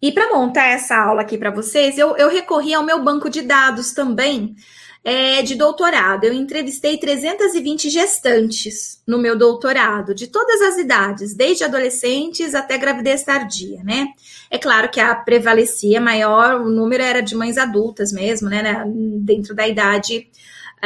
[0.00, 3.42] E para montar essa aula aqui para vocês, eu, eu recorri ao meu banco de
[3.42, 4.56] dados também,
[5.04, 6.24] é, de doutorado.
[6.24, 13.22] Eu entrevistei 320 gestantes no meu doutorado, de todas as idades, desde adolescentes até gravidez
[13.22, 14.08] tardia, né?
[14.50, 18.84] É claro que a prevalecia maior, o número era de mães adultas mesmo, né?
[19.20, 20.28] dentro da idade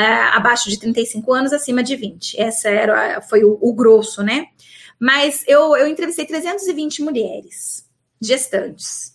[0.02, 2.40] abaixo de 35 anos, acima de 20.
[2.40, 4.48] Essa era, foi o, o grosso, né?
[5.00, 7.86] Mas eu, eu entrevistei 320 mulheres
[8.20, 9.14] gestantes.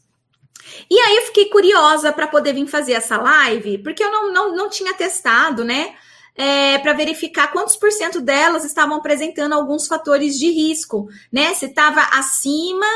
[0.89, 4.55] E aí eu fiquei curiosa para poder vir fazer essa live, porque eu não, não,
[4.55, 5.95] não tinha testado, né?
[6.33, 11.53] É, para verificar quantos por cento delas estavam apresentando alguns fatores de risco, né?
[11.53, 12.87] Se estava acima,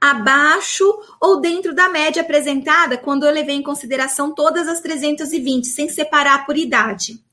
[0.00, 0.84] abaixo
[1.20, 6.44] ou dentro da média apresentada quando eu levei em consideração todas as 320, sem separar
[6.46, 7.23] por idade.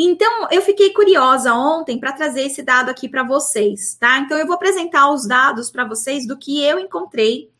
[0.00, 4.20] Então, eu fiquei curiosa ontem para trazer esse dado aqui para vocês, tá?
[4.20, 7.50] Então, eu vou apresentar os dados para vocês do que eu encontrei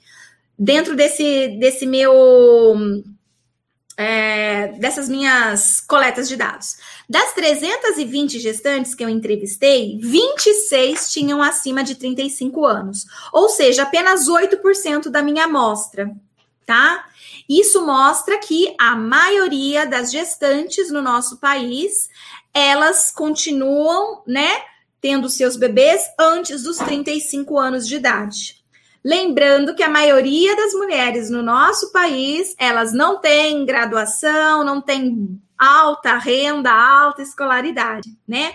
[0.57, 2.15] dentro desse, desse meu.
[3.97, 6.77] É, dessas minhas coletas de dados.
[7.09, 14.29] Das 320 gestantes que eu entrevistei, 26 tinham acima de 35 anos, ou seja, apenas
[14.29, 16.15] 8% da minha amostra,
[16.69, 17.07] tá?
[17.49, 22.11] Isso mostra que a maioria das gestantes no nosso país,
[22.53, 24.51] elas continuam, né,
[25.01, 28.63] tendo seus bebês antes dos 35 anos de idade.
[29.03, 35.41] Lembrando que a maioria das mulheres no nosso país, elas não têm graduação, não têm
[35.57, 38.53] alta renda, alta escolaridade, né?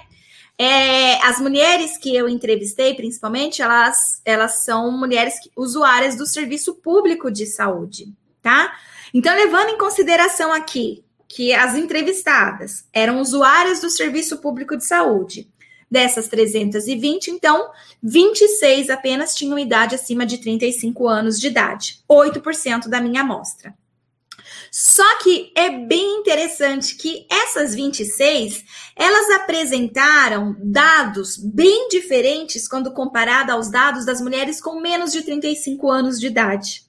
[0.58, 6.76] É, as mulheres que eu entrevistei, principalmente, elas, elas são mulheres que, usuárias do serviço
[6.76, 8.74] público de saúde, tá?
[9.14, 15.52] Então, levando em consideração aqui que as entrevistadas eram usuárias do serviço público de saúde,
[15.94, 17.70] Dessas 320, então,
[18.02, 23.76] 26 apenas tinham idade acima de 35 anos de idade, 8% da minha amostra.
[24.76, 33.54] Só que é bem interessante que essas 26, elas apresentaram dados bem diferentes quando comparada
[33.54, 36.83] aos dados das mulheres com menos de 35 anos de idade.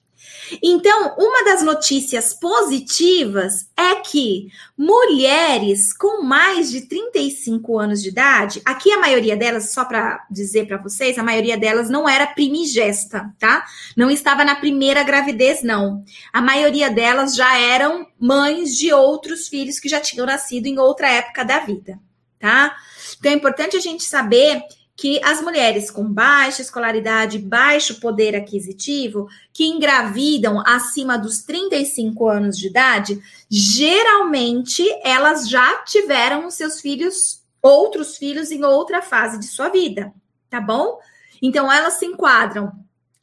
[0.61, 8.61] Então, uma das notícias positivas é que mulheres com mais de 35 anos de idade,
[8.65, 13.33] aqui a maioria delas, só para dizer para vocês, a maioria delas não era primigesta,
[13.39, 13.65] tá?
[13.95, 16.03] Não estava na primeira gravidez, não.
[16.31, 21.09] A maioria delas já eram mães de outros filhos que já tinham nascido em outra
[21.09, 21.99] época da vida,
[22.39, 22.75] tá?
[23.19, 24.61] Então é importante a gente saber
[24.95, 32.57] que as mulheres com baixa escolaridade, baixo poder aquisitivo, que engravidam acima dos 35 anos
[32.57, 39.67] de idade, geralmente elas já tiveram seus filhos, outros filhos em outra fase de sua
[39.67, 40.13] vida,
[40.49, 40.97] tá bom?
[41.41, 42.71] Então elas se enquadram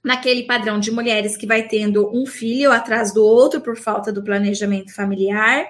[0.04, 4.22] naquele padrão de mulheres que vai tendo um filho atrás do outro por falta do
[4.22, 5.66] planejamento familiar,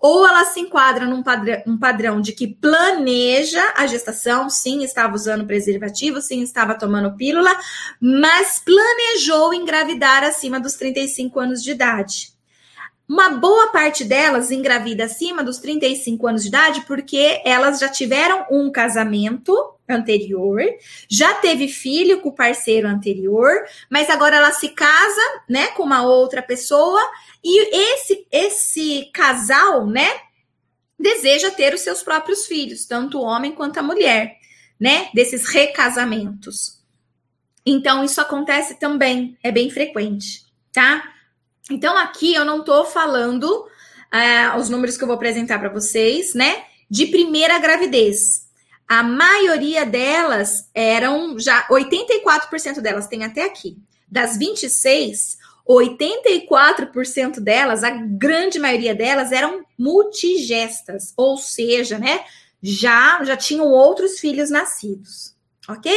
[0.00, 5.14] ou ela se enquadra num padrão, um padrão de que planeja a gestação, sim, estava
[5.14, 7.54] usando preservativo, sim, estava tomando pílula,
[8.00, 12.34] mas planejou engravidar acima dos 35 anos de idade.
[13.06, 18.46] Uma boa parte delas engravida acima dos 35 anos de idade porque elas já tiveram
[18.50, 19.54] um casamento
[19.86, 20.62] anterior,
[21.06, 23.52] já teve filho com o parceiro anterior,
[23.90, 27.00] mas agora ela se casa, né, com uma outra pessoa
[27.44, 30.08] e esse esse casal, né,
[30.98, 34.36] deseja ter os seus próprios filhos, tanto o homem quanto a mulher,
[34.80, 36.82] né, desses recasamentos.
[37.66, 41.14] Então isso acontece também, é bem frequente, tá?
[41.70, 46.34] Então, aqui eu não estou falando uh, os números que eu vou apresentar para vocês,
[46.34, 46.64] né?
[46.90, 48.44] De primeira gravidez.
[48.86, 53.78] A maioria delas eram já 84% delas tem até aqui.
[54.06, 62.20] Das 26, 84% delas, a grande maioria delas eram multigestas, ou seja, né,
[62.62, 65.34] já já tinham outros filhos nascidos,
[65.68, 65.90] OK?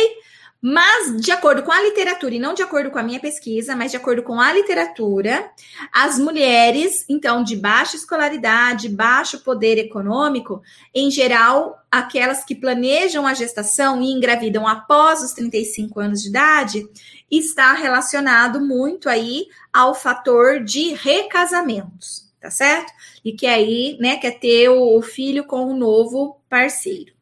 [0.61, 3.91] Mas, de acordo com a literatura, e não de acordo com a minha pesquisa, mas
[3.91, 5.51] de acordo com a literatura,
[5.93, 10.61] as mulheres, então, de baixa escolaridade, baixo poder econômico,
[10.93, 16.89] em geral, aquelas que planejam a gestação e engravidam após os 35 anos de idade,
[17.29, 22.91] está relacionado muito aí ao fator de recasamentos, tá certo?
[23.23, 27.16] E que aí, né, quer ter o filho com um novo parceiro.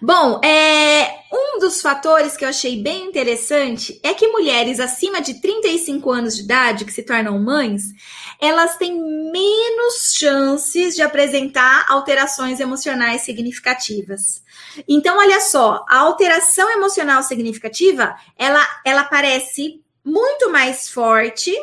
[0.00, 5.40] Bom, é, um dos fatores que eu achei bem interessante é que mulheres acima de
[5.40, 7.82] 35 anos de idade que se tornam mães,
[8.40, 14.42] elas têm menos chances de apresentar alterações emocionais significativas.
[14.88, 21.54] Então, olha só, a alteração emocional significativa, ela, ela parece muito mais forte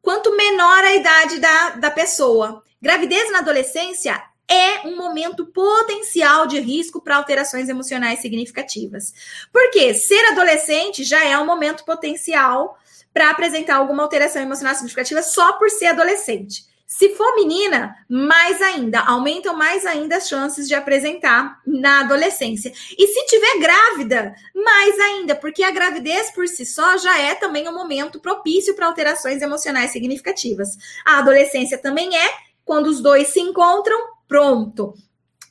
[0.00, 2.62] quanto menor a idade da, da pessoa.
[2.80, 4.20] Gravidez na adolescência
[4.52, 9.14] é um momento potencial de risco para alterações emocionais significativas.
[9.50, 12.78] Porque ser adolescente já é um momento potencial
[13.14, 16.70] para apresentar alguma alteração emocional significativa só por ser adolescente.
[16.86, 22.70] Se for menina, mais ainda, aumentam mais ainda as chances de apresentar na adolescência.
[22.98, 27.66] E se tiver grávida, mais ainda, porque a gravidez por si só já é também
[27.66, 30.76] um momento propício para alterações emocionais significativas.
[31.02, 32.30] A adolescência também é,
[32.62, 34.94] quando os dois se encontram, pronto.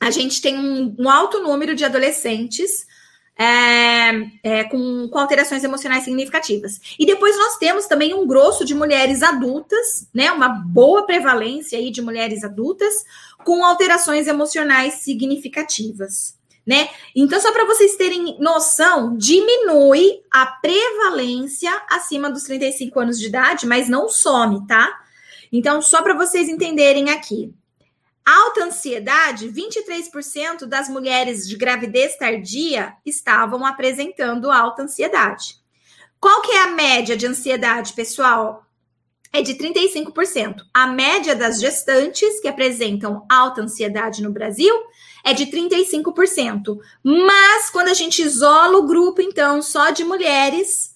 [0.00, 2.86] A gente tem um, um alto número de adolescentes
[3.38, 4.10] é,
[4.42, 6.80] é, com, com, alterações emocionais significativas.
[6.98, 10.30] E depois nós temos também um grosso de mulheres adultas, né?
[10.30, 12.92] Uma boa prevalência aí de mulheres adultas
[13.44, 16.36] com alterações emocionais significativas.
[16.64, 16.88] Né?
[17.16, 23.66] Então, só para vocês terem noção, diminui a prevalência acima dos 35 anos de idade,
[23.66, 24.96] mas não some, tá?
[25.52, 27.52] Então, só para vocês entenderem aqui.
[28.24, 35.56] Alta ansiedade, 23% das mulheres de gravidez tardia estavam apresentando alta ansiedade.
[36.20, 38.64] Qual que é a média de ansiedade, pessoal?
[39.32, 40.58] É de 35%.
[40.72, 44.72] A média das gestantes que apresentam alta ansiedade no Brasil
[45.24, 46.78] é de 35%.
[47.02, 50.92] Mas quando a gente isola o grupo, então, só de mulheres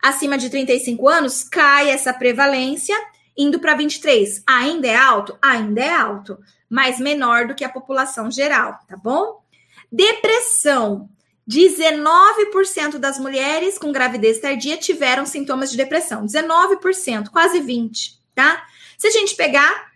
[0.00, 2.96] acima de 35 anos, cai essa prevalência,
[3.36, 4.44] indo para 23.
[4.46, 5.36] Ainda é alto?
[5.42, 6.38] Ainda é alto
[6.70, 9.42] mas menor do que a população geral, tá bom?
[9.90, 11.10] Depressão.
[11.48, 16.24] 19% das mulheres com gravidez tardia tiveram sintomas de depressão.
[16.24, 18.64] 19%, quase 20%, tá?
[18.96, 19.90] Se a gente pegar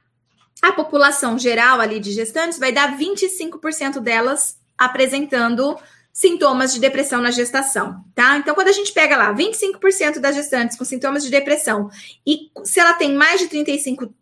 [0.61, 5.79] a população geral ali de gestantes, vai dar 25% delas apresentando
[6.13, 8.37] sintomas de depressão na gestação, tá?
[8.39, 11.91] Então, quando a gente pega lá 25% das gestantes com sintomas de depressão
[12.27, 14.15] e se ela tem mais de 35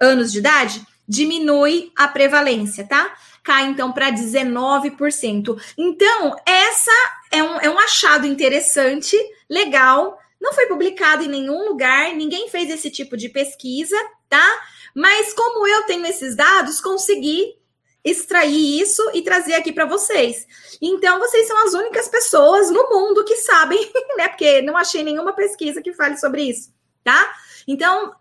[0.00, 3.12] anos de idade, diminui a prevalência, tá?
[3.42, 5.60] Cai então para 19%.
[5.76, 6.92] Então, essa
[7.32, 9.16] é um, é um achado interessante,
[9.48, 10.16] legal.
[10.40, 13.96] Não foi publicado em nenhum lugar, ninguém fez esse tipo de pesquisa,
[14.28, 14.62] tá?
[14.94, 17.56] Mas como eu tenho esses dados, consegui
[18.04, 20.46] extrair isso e trazer aqui para vocês.
[20.80, 23.80] Então, vocês são as únicas pessoas no mundo que sabem,
[24.16, 24.28] né?
[24.28, 27.34] Porque não achei nenhuma pesquisa que fale sobre isso, tá?
[27.66, 28.12] Então,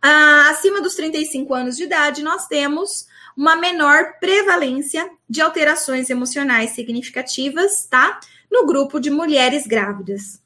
[0.49, 7.85] acima dos 35 anos de idade, nós temos uma menor prevalência de alterações emocionais significativas,
[7.85, 8.19] tá?
[8.51, 10.41] No grupo de mulheres grávidas.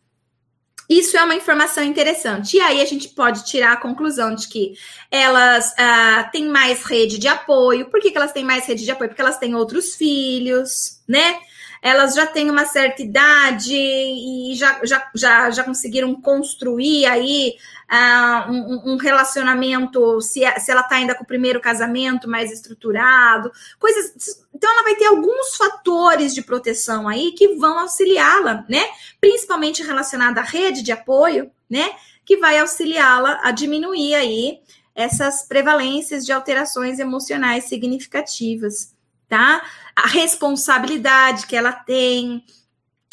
[0.89, 2.57] Isso é uma informação interessante.
[2.57, 4.73] E aí a gente pode tirar a conclusão de que
[5.09, 7.89] elas ah, têm mais rede de apoio.
[7.89, 9.09] Por que, que elas têm mais rede de apoio?
[9.09, 11.39] Porque elas têm outros filhos, né?
[11.83, 17.57] Elas já têm uma certa idade e já, já, já, já conseguiram construir aí
[17.91, 23.51] uh, um, um, relacionamento, se, se ela está ainda com o primeiro casamento mais estruturado,
[23.77, 24.13] coisas.
[24.55, 28.85] Então, ela vai ter alguns fatores de proteção aí que vão auxiliá-la, né?
[29.19, 31.91] Principalmente relacionada à rede de apoio, né?
[32.23, 34.61] Que vai auxiliá-la a diminuir aí
[34.95, 38.93] essas prevalências de alterações emocionais significativas,
[39.27, 39.63] tá?
[39.95, 42.43] A responsabilidade que ela tem,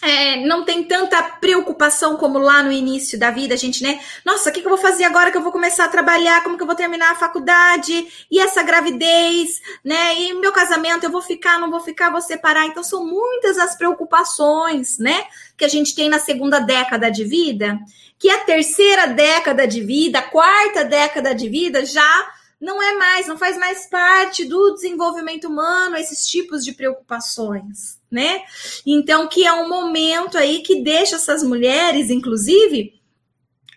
[0.02, 4.00] é, não tem tanta preocupação como lá no início da vida, a gente, né?
[4.24, 6.42] Nossa, o que, que, eu vou fazer agora que eu vou começar a trabalhar?
[6.42, 8.06] Como que eu vou terminar a faculdade?
[8.30, 10.18] E essa gravidez, né?
[10.18, 12.66] E meu casamento, eu vou ficar, não vou ficar, vou separar.
[12.66, 15.24] Então, são muitas as preocupações, né?
[15.56, 17.78] Que a gente tem na segunda década de vida,
[18.18, 23.26] que a terceira década de vida, a quarta década de vida já não é mais,
[23.26, 28.42] não faz mais parte do desenvolvimento humano esses tipos de preocupações, né?
[28.86, 33.00] Então, que é um momento aí que deixa essas mulheres, inclusive,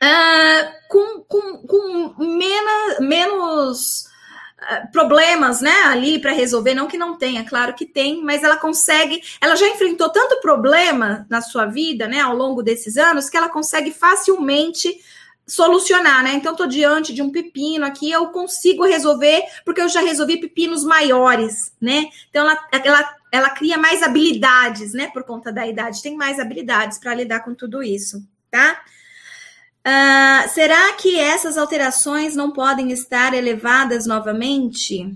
[0.03, 4.01] uh, com, com, com menos, menos
[4.59, 6.73] uh, problemas, né, ali para resolver.
[6.73, 9.21] Não que não tenha, claro que tem, mas ela consegue.
[9.39, 13.47] Ela já enfrentou tanto problema na sua vida, né, ao longo desses anos, que ela
[13.47, 14.99] consegue facilmente
[15.45, 16.33] solucionar, né?
[16.33, 20.83] Então, estou diante de um pepino aqui, eu consigo resolver, porque eu já resolvi pepinos
[20.83, 22.05] maiores, né?
[22.29, 25.09] Então, ela, ela, ela cria mais habilidades, né?
[25.11, 28.81] Por conta da idade, tem mais habilidades para lidar com tudo isso, tá?
[29.85, 35.13] Uh, será que essas alterações não podem estar elevadas novamente?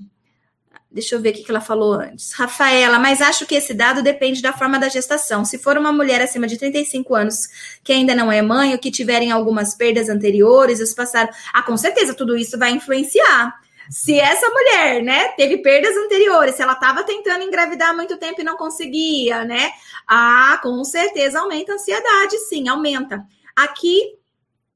[0.89, 2.31] Deixa eu ver o que ela falou antes.
[2.31, 5.43] Rafaela, mas acho que esse dado depende da forma da gestação.
[5.43, 7.47] Se for uma mulher acima de 35 anos
[7.83, 11.29] que ainda não é mãe ou que tiverem algumas perdas anteriores, os passaram.
[11.53, 13.53] Ah, com certeza, tudo isso vai influenciar.
[13.89, 18.41] Se essa mulher, né, teve perdas anteriores, se ela estava tentando engravidar há muito tempo
[18.41, 19.71] e não conseguia, né?
[20.05, 23.25] Ah, com certeza aumenta a ansiedade, sim, aumenta.
[23.55, 24.15] Aqui,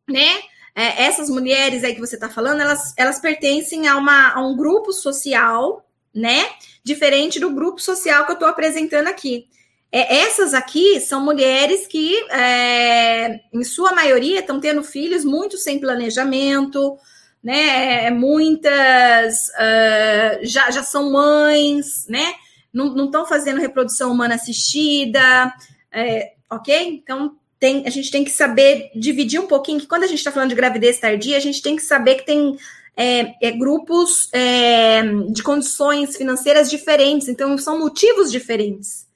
[0.07, 0.41] né,
[0.75, 4.55] é, essas mulheres aí que você está falando, elas, elas pertencem a, uma, a um
[4.55, 6.45] grupo social né?
[6.83, 9.47] Diferente do grupo social que eu estou apresentando aqui.
[9.91, 15.79] É, essas aqui são mulheres que, é, em sua maioria, estão tendo filhos muito sem
[15.79, 16.97] planejamento,
[17.43, 18.09] né?
[18.11, 22.33] Muitas uh, já, já são mães, né?
[22.73, 25.53] Não estão fazendo reprodução humana assistida,
[25.91, 27.01] é, ok?
[27.03, 30.31] Então, tem, a gente tem que saber dividir um pouquinho, que quando a gente está
[30.31, 32.57] falando de gravidez tardia, a gente tem que saber que tem
[32.95, 39.07] é, é, grupos é, de condições financeiras diferentes, então são motivos diferentes.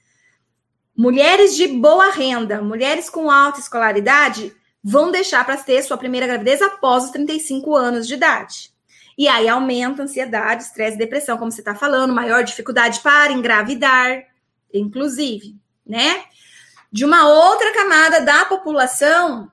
[0.96, 6.62] Mulheres de boa renda, mulheres com alta escolaridade, vão deixar para ter sua primeira gravidez
[6.62, 8.72] após os 35 anos de idade.
[9.18, 14.26] E aí aumenta ansiedade, estresse, depressão, como você está falando, maior dificuldade para engravidar,
[14.74, 15.56] inclusive,
[15.86, 16.26] né?
[16.92, 19.50] De uma outra camada da população,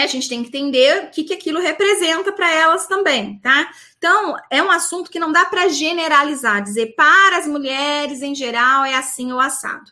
[0.00, 3.70] a gente tem que entender o que, que aquilo representa para elas também, tá?
[3.98, 8.84] Então, é um assunto que não dá para generalizar, dizer para as mulheres em geral
[8.84, 9.90] é assim ou assado.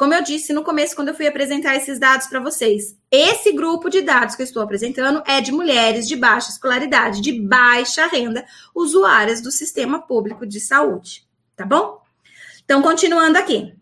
[0.00, 3.90] Como eu disse no começo, quando eu fui apresentar esses dados para vocês, esse grupo
[3.90, 8.46] de dados que eu estou apresentando é de mulheres de baixa escolaridade, de baixa renda,
[8.74, 12.00] usuárias do sistema público de saúde, tá bom?
[12.64, 13.74] Então, continuando aqui.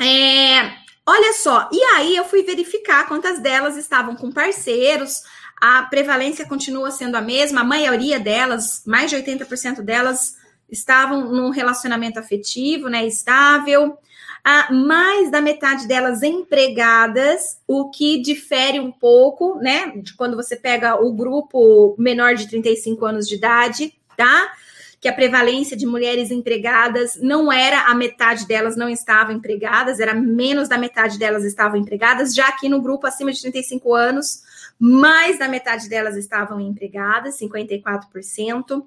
[0.00, 5.22] É, Olha só, e aí eu fui verificar quantas delas estavam com parceiros,
[5.60, 10.36] a prevalência continua sendo a mesma, a maioria delas, mais de 80% delas,
[10.70, 13.98] estavam num relacionamento afetivo, né, estável.
[14.42, 20.56] Ah, mais da metade delas empregadas, o que difere um pouco, né, de quando você
[20.56, 24.52] pega o grupo menor de 35 anos de idade, tá?
[25.04, 30.14] Que a prevalência de mulheres empregadas não era a metade delas não estavam empregadas, era
[30.14, 34.40] menos da metade delas estavam empregadas, já aqui no grupo acima de 35 anos,
[34.78, 38.82] mais da metade delas estavam empregadas, 54%.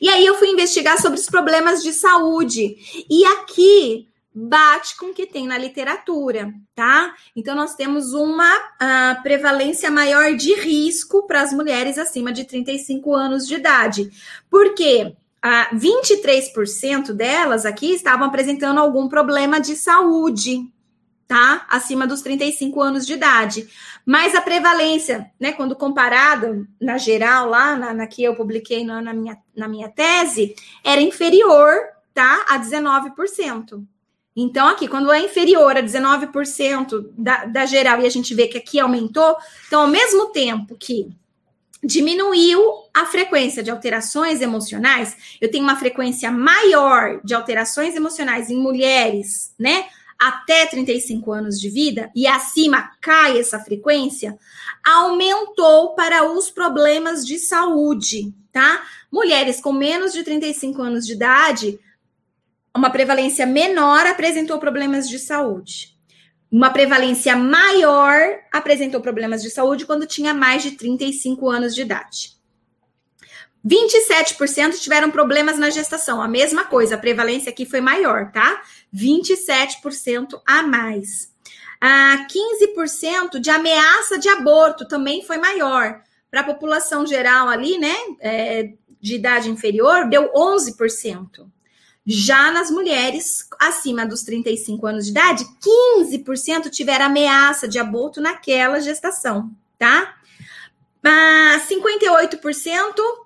[0.00, 2.76] E aí eu fui investigar sobre os problemas de saúde.
[3.10, 4.08] E aqui
[4.38, 7.14] bate com o que tem na literatura, tá?
[7.34, 13.14] Então, nós temos uma uh, prevalência maior de risco para as mulheres acima de 35
[13.14, 14.10] anos de idade.
[14.50, 15.16] Por quê?
[15.42, 20.70] Uh, 23% delas aqui estavam apresentando algum problema de saúde,
[21.26, 21.66] tá?
[21.70, 23.66] Acima dos 35 anos de idade.
[24.04, 29.00] Mas a prevalência, né, quando comparado na geral, lá na, na que eu publiquei na,
[29.00, 31.74] na, minha, na minha tese, era inferior,
[32.12, 32.44] tá?
[32.50, 33.82] A 19%.
[34.36, 38.58] Então, aqui, quando é inferior a 19% da, da geral e a gente vê que
[38.58, 41.08] aqui aumentou, então, ao mesmo tempo que
[41.82, 42.60] diminuiu
[42.92, 49.54] a frequência de alterações emocionais, eu tenho uma frequência maior de alterações emocionais em mulheres,
[49.58, 49.86] né?
[50.18, 54.38] até 35 anos de vida e acima cai essa frequência,
[54.84, 58.82] aumentou para os problemas de saúde, tá?
[59.12, 61.78] Mulheres com menos de 35 anos de idade,
[62.76, 65.96] uma prevalência menor apresentou problemas de saúde.
[66.50, 72.36] Uma prevalência maior apresentou problemas de saúde quando tinha mais de 35 anos de idade.
[73.66, 76.22] 27% tiveram problemas na gestação.
[76.22, 78.62] A mesma coisa, a prevalência aqui foi maior, tá?
[78.94, 81.34] 27% a mais.
[81.80, 86.00] Ah, 15% de ameaça de aborto também foi maior.
[86.30, 91.50] Para a população geral ali, né, é, de idade inferior, deu 11%.
[92.06, 95.44] Já nas mulheres acima dos 35 anos de idade,
[96.04, 100.14] 15% tiveram ameaça de aborto naquela gestação, tá?
[101.68, 102.40] 58%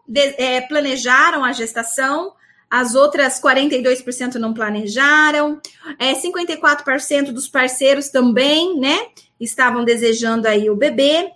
[0.06, 2.32] de, é, planejaram a gestação,
[2.70, 5.60] as outras 42% não planejaram,
[5.98, 9.08] é, 54% dos parceiros também, né,
[9.40, 11.32] estavam desejando aí o bebê,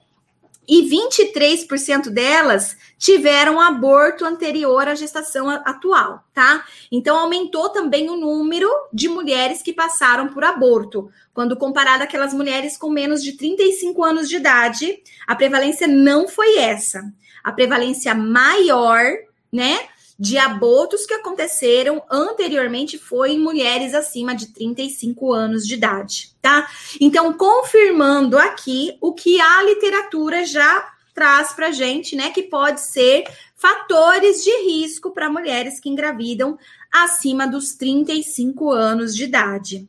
[0.68, 6.64] e 23% delas tiveram aborto anterior à gestação atual, tá?
[6.90, 11.10] Então aumentou também o número de mulheres que passaram por aborto.
[11.32, 16.58] Quando comparado aquelas mulheres com menos de 35 anos de idade, a prevalência não foi
[16.58, 17.02] essa.
[17.42, 19.04] A prevalência maior,
[19.52, 19.88] né,
[20.18, 26.68] de abortos que aconteceram anteriormente foi em mulheres acima de 35 anos de idade, tá?
[27.00, 33.24] Então, confirmando aqui o que a literatura já traz para gente, né, que pode ser
[33.54, 36.58] fatores de risco para mulheres que engravidam
[36.92, 39.88] acima dos 35 anos de idade,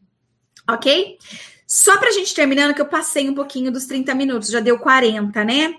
[0.67, 1.17] ok?
[1.67, 4.78] Só para a gente terminando, que eu passei um pouquinho dos 30 minutos, já deu
[4.78, 5.76] 40, né?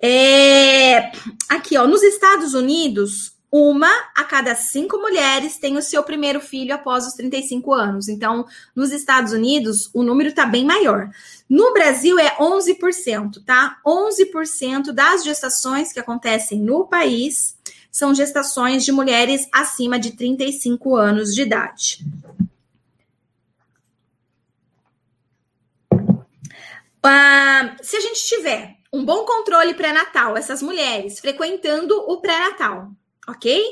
[0.00, 1.10] É...
[1.48, 6.74] Aqui, ó, nos Estados Unidos, uma a cada cinco mulheres tem o seu primeiro filho
[6.74, 8.06] após os 35 anos.
[8.06, 8.44] Então,
[8.74, 11.08] nos Estados Unidos, o número está bem maior.
[11.48, 13.78] No Brasil, é 11%, tá?
[13.86, 17.56] 11% das gestações que acontecem no país
[17.90, 22.04] são gestações de mulheres acima de 35 anos de idade.
[27.02, 32.90] Uh, se a gente tiver um bom controle pré-natal, essas mulheres frequentando o pré-natal,
[33.28, 33.62] ok?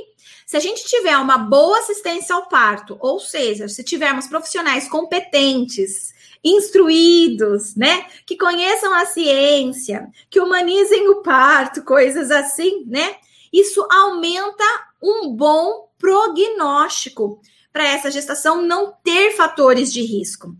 [0.46, 6.12] Se a gente tiver uma boa assistência ao parto, ou seja, se tivermos profissionais competentes,
[6.42, 13.16] instruídos, né, que conheçam a ciência, que humanizem o parto, coisas assim, né?
[13.52, 14.64] Isso aumenta
[15.02, 17.40] um bom prognóstico
[17.72, 20.54] para essa gestação não ter fatores de risco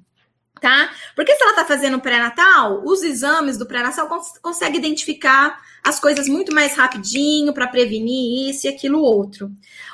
[0.61, 0.91] tá?
[1.15, 6.27] Porque se ela tá fazendo pré-natal, os exames do pré-natal cons consegue identificar as coisas
[6.29, 9.51] muito mais rapidinho para prevenir isso e aquilo outro.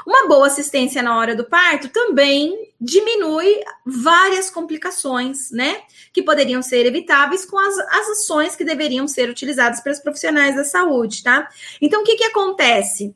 [0.06, 5.82] Uma boa assistência na hora do parto também diminui várias complicações, né?
[6.12, 10.64] Que poderiam ser evitáveis com as, as ações que deveriam ser utilizadas pelos profissionais da
[10.64, 11.48] saúde, tá?
[11.80, 13.12] Então, o que que acontece?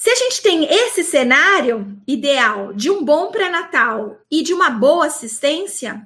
[0.00, 5.04] Se a gente tem esse cenário ideal de um bom pré-natal e de uma boa
[5.04, 6.02] assistência,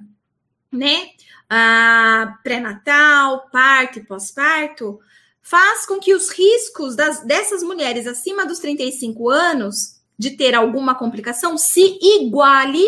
[0.73, 1.11] né?
[1.49, 4.99] Ah, pré-natal, parto e pós-parto,
[5.41, 10.97] faz com que os riscos das, dessas mulheres acima dos 35 anos de ter alguma
[10.97, 12.85] complicação se iguale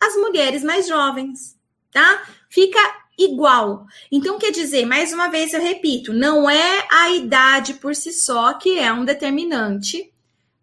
[0.00, 1.56] às mulheres mais jovens,
[1.92, 2.20] tá?
[2.50, 2.80] Fica
[3.16, 3.86] igual.
[4.10, 8.54] Então, quer dizer, mais uma vez eu repito, não é a idade por si só
[8.54, 10.11] que é um determinante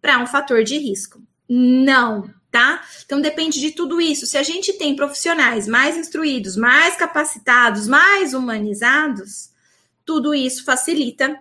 [0.01, 1.21] para um fator de risco.
[1.47, 2.81] Não, tá?
[3.05, 4.25] Então depende de tudo isso.
[4.25, 9.49] Se a gente tem profissionais mais instruídos, mais capacitados, mais humanizados,
[10.05, 11.39] tudo isso facilita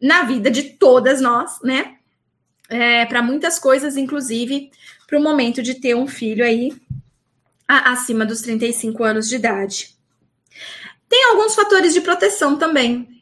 [0.00, 1.96] na vida de todas nós, né?
[2.68, 4.70] É, para muitas coisas, inclusive
[5.06, 6.72] para o momento de ter um filho aí
[7.66, 9.94] a, acima dos 35 anos de idade.
[11.08, 13.19] Tem alguns fatores de proteção também,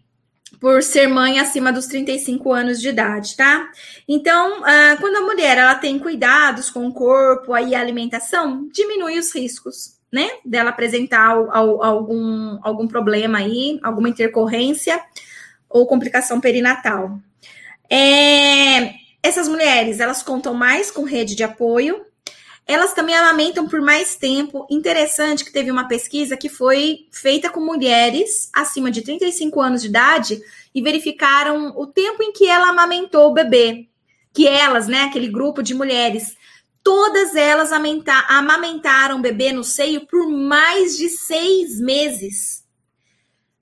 [0.61, 3.71] por ser mãe acima dos 35 anos de idade, tá?
[4.09, 9.19] Então, ah, quando a mulher ela tem cuidados com o corpo e a alimentação, diminui
[9.19, 10.29] os riscos, né?
[10.45, 15.01] Dela apresentar algum, algum problema aí, alguma intercorrência
[15.69, 17.19] ou complicação perinatal.
[17.91, 22.05] É, essas mulheres, elas contam mais com rede de apoio,
[22.69, 24.67] elas também amamentam por mais tempo.
[24.71, 29.89] Interessante que teve uma pesquisa que foi feita com mulheres acima de 35 anos de
[29.89, 30.39] idade
[30.75, 33.89] e verificaram o tempo em que ela amamentou o bebê.
[34.35, 36.37] Que elas, né, aquele grupo de mulheres,
[36.85, 42.67] todas elas amamentaram o bebê no seio por mais de seis meses.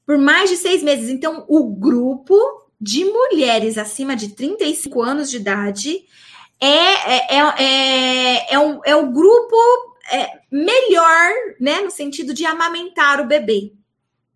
[0.04, 1.08] Por mais de seis meses.
[1.08, 2.34] Então, o grupo
[2.80, 6.04] de mulheres acima de 35 anos de idade
[6.60, 9.56] é, é, é, é, é, o, é o grupo
[10.10, 11.30] é, melhor,
[11.60, 13.72] né, no sentido de amamentar o bebê.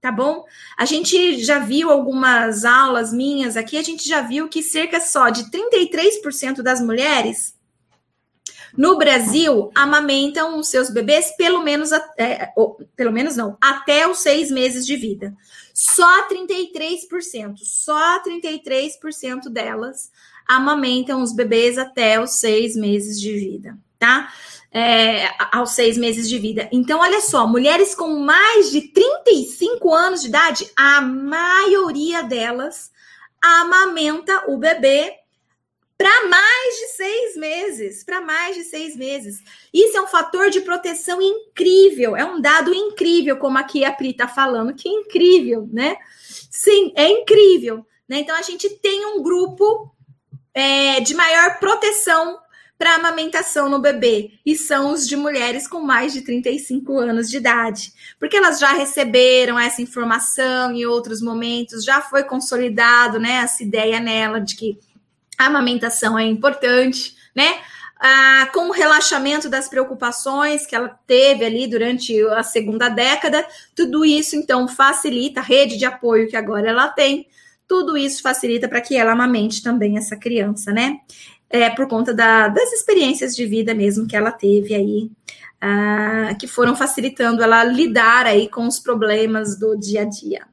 [0.01, 0.45] Tá bom?
[0.79, 5.29] A gente já viu algumas aulas minhas aqui, a gente já viu que cerca só
[5.29, 7.55] de 33% das mulheres
[8.77, 14.19] no Brasil amamentam os seus bebês pelo menos, é, ou, pelo menos não, até os
[14.19, 15.35] seis meses de vida.
[15.75, 20.11] Só 33%, só 33% delas
[20.51, 24.33] amamentam os bebês até os seis meses de vida, tá?
[24.73, 26.69] É, aos seis meses de vida.
[26.73, 32.91] Então, olha só, mulheres com mais de 35 anos de idade, a maioria delas
[33.41, 35.15] amamenta o bebê
[35.97, 39.43] para mais de seis meses, para mais de seis meses.
[39.73, 44.11] Isso é um fator de proteção incrível, é um dado incrível, como aqui a Pri
[44.11, 45.97] está falando, que incrível, né?
[46.51, 47.85] Sim, é incrível.
[48.09, 48.21] Né?
[48.21, 49.95] Então a gente tem um grupo
[50.55, 52.39] é, de maior proteção
[52.81, 57.37] para amamentação no bebê, e são os de mulheres com mais de 35 anos de
[57.37, 63.63] idade, porque elas já receberam essa informação em outros momentos, já foi consolidado né, essa
[63.63, 64.79] ideia nela de que
[65.39, 67.61] a amamentação é importante, né?
[68.03, 73.47] Ah, com o relaxamento das preocupações que ela teve ali durante a segunda década,
[73.77, 77.27] tudo isso então facilita a rede de apoio que agora ela tem,
[77.71, 80.99] tudo isso facilita para que ela amamente também essa criança, né?
[81.49, 85.09] É, por conta da, das experiências de vida mesmo que ela teve aí,
[85.61, 90.49] ah, que foram facilitando ela lidar aí com os problemas do dia a dia.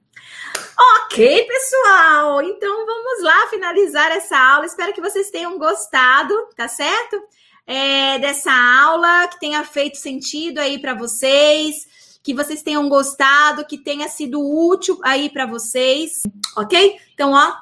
[0.80, 4.68] Ok, pessoal, então vamos lá finalizar essa aula.
[4.68, 7.20] Espero que vocês tenham gostado, tá certo?
[7.65, 11.88] É, dessa aula, que tenha feito sentido aí para vocês
[12.28, 16.23] que vocês tenham gostado, que tenha sido útil aí para vocês,
[16.57, 16.97] ok?
[17.13, 17.53] Então, ó,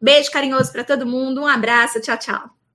[0.00, 2.55] beijo carinhoso para todo mundo, um abraço, tchau, tchau.